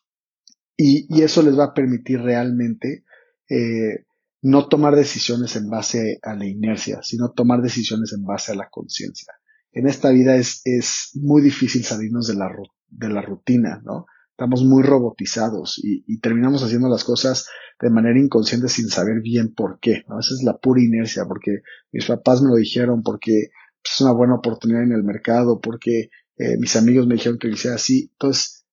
Y, 0.76 1.12
y 1.12 1.22
eso 1.22 1.42
les 1.42 1.58
va 1.58 1.64
a 1.64 1.74
permitir 1.74 2.20
realmente 2.20 3.02
eh, 3.48 4.04
no 4.42 4.68
tomar 4.68 4.94
decisiones 4.94 5.56
en 5.56 5.68
base 5.68 6.18
a 6.22 6.34
la 6.34 6.46
inercia, 6.46 7.00
sino 7.02 7.32
tomar 7.32 7.62
decisiones 7.62 8.12
en 8.12 8.24
base 8.24 8.52
a 8.52 8.54
la 8.54 8.68
conciencia. 8.68 9.32
En 9.72 9.86
esta 9.86 10.10
vida 10.10 10.36
es, 10.36 10.60
es 10.64 11.10
muy 11.14 11.42
difícil 11.42 11.84
salirnos 11.84 12.28
de 12.28 12.34
la, 12.34 12.50
de 12.88 13.08
la 13.08 13.22
rutina, 13.22 13.82
¿no? 13.84 14.06
Estamos 14.30 14.64
muy 14.64 14.82
robotizados 14.82 15.80
y, 15.82 16.18
terminamos 16.20 16.62
haciendo 16.62 16.88
las 16.88 17.04
cosas 17.04 17.48
de 17.80 17.90
manera 17.90 18.18
inconsciente 18.20 18.68
sin 18.68 18.88
saber 18.88 19.22
bien 19.22 19.54
por 19.54 19.78
qué, 19.80 20.04
¿no? 20.08 20.20
Esa 20.20 20.34
es 20.34 20.42
la 20.44 20.58
pura 20.58 20.82
inercia, 20.82 21.24
porque 21.26 21.62
mis 21.90 22.06
papás 22.06 22.42
me 22.42 22.50
lo 22.50 22.56
dijeron, 22.56 23.02
porque 23.02 23.48
es 23.82 24.00
una 24.00 24.12
buena 24.12 24.34
oportunidad 24.34 24.82
en 24.82 24.92
el 24.92 25.02
mercado, 25.02 25.60
porque 25.60 26.10
eh, 26.36 26.58
mis 26.58 26.76
amigos 26.76 27.06
me 27.06 27.14
dijeron 27.14 27.38
que 27.38 27.48
lo 27.48 27.54
hiciera 27.54 27.76
así. 27.76 28.10
Entonces, 28.12 28.66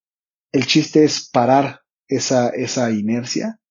el 0.51 0.65
chiste 0.65 1.03
es 1.05 1.29
parar 1.29 1.81
esa, 2.07 2.49
esa 2.49 2.91
inercia 2.91 3.61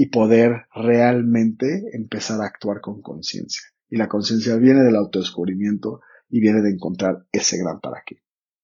y 0.00 0.06
poder 0.06 0.64
realmente 0.74 1.82
empezar 1.92 2.40
a 2.40 2.46
actuar 2.46 2.80
con 2.80 3.02
conciencia. 3.02 3.60
Y 3.90 3.98
la 3.98 4.08
conciencia 4.08 4.56
viene 4.56 4.82
del 4.82 4.96
autodescubrimiento 4.96 6.00
y 6.30 6.40
viene 6.40 6.62
de 6.62 6.70
encontrar 6.70 7.26
ese 7.32 7.58
gran 7.58 7.80
para 7.80 8.02
qué. 8.06 8.22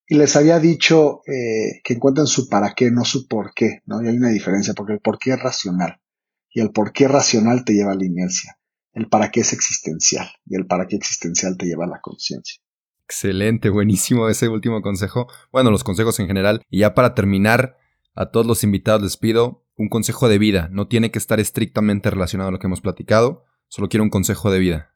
Y 0.08 0.14
les 0.14 0.34
había 0.34 0.58
dicho 0.60 1.20
eh, 1.26 1.82
que 1.84 1.92
encuentren 1.92 2.26
su 2.26 2.48
para 2.48 2.72
qué, 2.72 2.90
no 2.90 3.04
su 3.04 3.28
por 3.28 3.52
qué, 3.54 3.82
¿no? 3.84 4.02
Y 4.02 4.08
hay 4.08 4.16
una 4.16 4.30
diferencia, 4.30 4.72
porque 4.72 4.94
el 4.94 5.00
por 5.00 5.18
qué 5.18 5.32
es 5.32 5.38
racional. 5.38 6.00
Y 6.48 6.62
el 6.62 6.70
por 6.70 6.94
qué 6.94 7.06
racional 7.06 7.66
te 7.66 7.74
lleva 7.74 7.92
a 7.92 7.96
la 7.96 8.06
inercia. 8.06 8.58
El 8.94 9.10
para 9.10 9.30
qué 9.30 9.40
es 9.40 9.52
existencial. 9.52 10.26
Y 10.46 10.56
el 10.56 10.66
para 10.66 10.86
qué 10.86 10.96
existencial 10.96 11.58
te 11.58 11.66
lleva 11.66 11.84
a 11.84 11.88
la 11.88 12.00
conciencia. 12.00 12.62
Excelente, 13.04 13.68
buenísimo 13.68 14.30
ese 14.30 14.48
último 14.48 14.80
consejo. 14.80 15.26
Bueno, 15.52 15.70
los 15.70 15.84
consejos 15.84 16.18
en 16.18 16.28
general. 16.28 16.62
Y 16.70 16.78
ya 16.78 16.94
para 16.94 17.14
terminar, 17.14 17.76
a 18.14 18.30
todos 18.30 18.46
los 18.46 18.64
invitados 18.64 19.02
les 19.02 19.18
pido 19.18 19.65
un 19.76 19.88
consejo 19.88 20.28
de 20.28 20.38
vida. 20.38 20.68
No 20.72 20.88
tiene 20.88 21.10
que 21.10 21.18
estar 21.18 21.40
estrictamente 21.40 22.10
relacionado 22.10 22.48
a 22.48 22.52
lo 22.52 22.58
que 22.58 22.66
hemos 22.66 22.80
platicado, 22.80 23.44
solo 23.68 23.88
quiero 23.88 24.04
un 24.04 24.10
consejo 24.10 24.50
de 24.50 24.58
vida. 24.58 24.94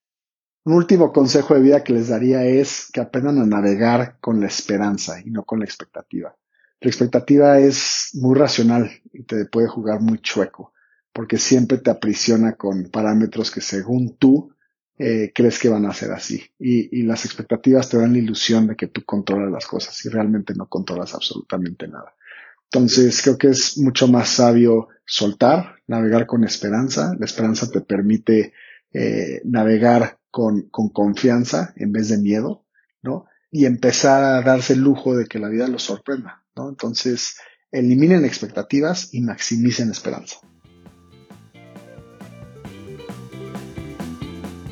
Un 0.65 0.75
último 0.75 1.13
consejo 1.13 1.55
de 1.55 1.61
vida 1.61 1.85
que 1.85 1.95
les 1.95 2.09
daría 2.09 2.45
es 2.45 2.91
que 2.93 3.01
aprendan 3.01 3.39
a 3.39 3.47
navegar 3.47 4.19
con 4.21 4.41
la 4.41 4.47
esperanza 4.47 5.21
y 5.21 5.31
no 5.31 5.45
con 5.45 5.61
la 5.61 5.65
expectativa. 5.65 6.37
La 6.81 6.89
expectativa 6.89 7.59
es 7.59 8.11
muy 8.15 8.39
racional 8.39 8.91
y 9.13 9.23
te 9.25 9.47
puede 9.47 9.69
jugar 9.69 10.01
muy 10.01 10.19
chueco, 10.21 10.73
porque 11.13 11.39
siempre 11.39 11.79
te 11.79 11.91
aprisiona 11.91 12.55
con 12.55 12.91
parámetros 12.91 13.51
que 13.51 13.61
según 13.61 14.17
tú 14.17 14.55
eh, 14.99 15.33
crees 15.35 15.59
que 15.59 15.71
van 15.71 15.87
a 15.87 15.95
ser 15.95 16.13
así. 16.13 16.43
Y, 16.59 17.01
y 17.01 17.03
las 17.05 17.25
expectativas 17.25 17.89
te 17.89 17.99
dan 17.99 18.13
la 18.13 18.19
ilusión 18.19 18.67
de 18.67 18.77
que 18.77 18.87
tú 18.87 19.03
controlas 19.05 19.51
las 19.51 19.67
cosas 19.67 20.05
y 20.05 20.11
realmente 20.11 20.55
no 20.55 20.69
controlas 20.69 21.15
absolutamente 21.15 21.89
nada. 21.89 22.15
Entonces 22.73 23.21
creo 23.23 23.37
que 23.37 23.49
es 23.49 23.79
mucho 23.79 24.07
más 24.07 24.29
sabio 24.29 24.89
soltar, 25.05 25.77
navegar 25.89 26.27
con 26.27 26.45
esperanza. 26.45 27.15
La 27.19 27.27
esperanza 27.27 27.69
te 27.69 27.81
permite 27.81 28.53
eh, 28.93 29.41
navegar 29.45 30.19
con, 30.31 30.69
con 30.71 30.91
confianza 30.91 31.73
en 31.77 31.91
vez 31.91 32.09
de 32.09 32.19
miedo, 32.19 32.65
¿no? 33.03 33.27
Y 33.51 33.67
empezar 33.67 34.23
a 34.23 34.43
darse 34.43 34.75
el 34.75 34.81
lujo 34.81 35.17
de 35.17 35.27
que 35.27 35.41
la 35.41 35.49
vida 35.49 35.67
los 35.67 35.83
sorprenda, 35.83 36.45
¿no? 36.55 36.69
Entonces, 36.69 37.39
eliminen 37.73 38.25
expectativas 38.25 39.13
y 39.13 39.21
maximicen 39.21 39.91
esperanza. 39.91 40.37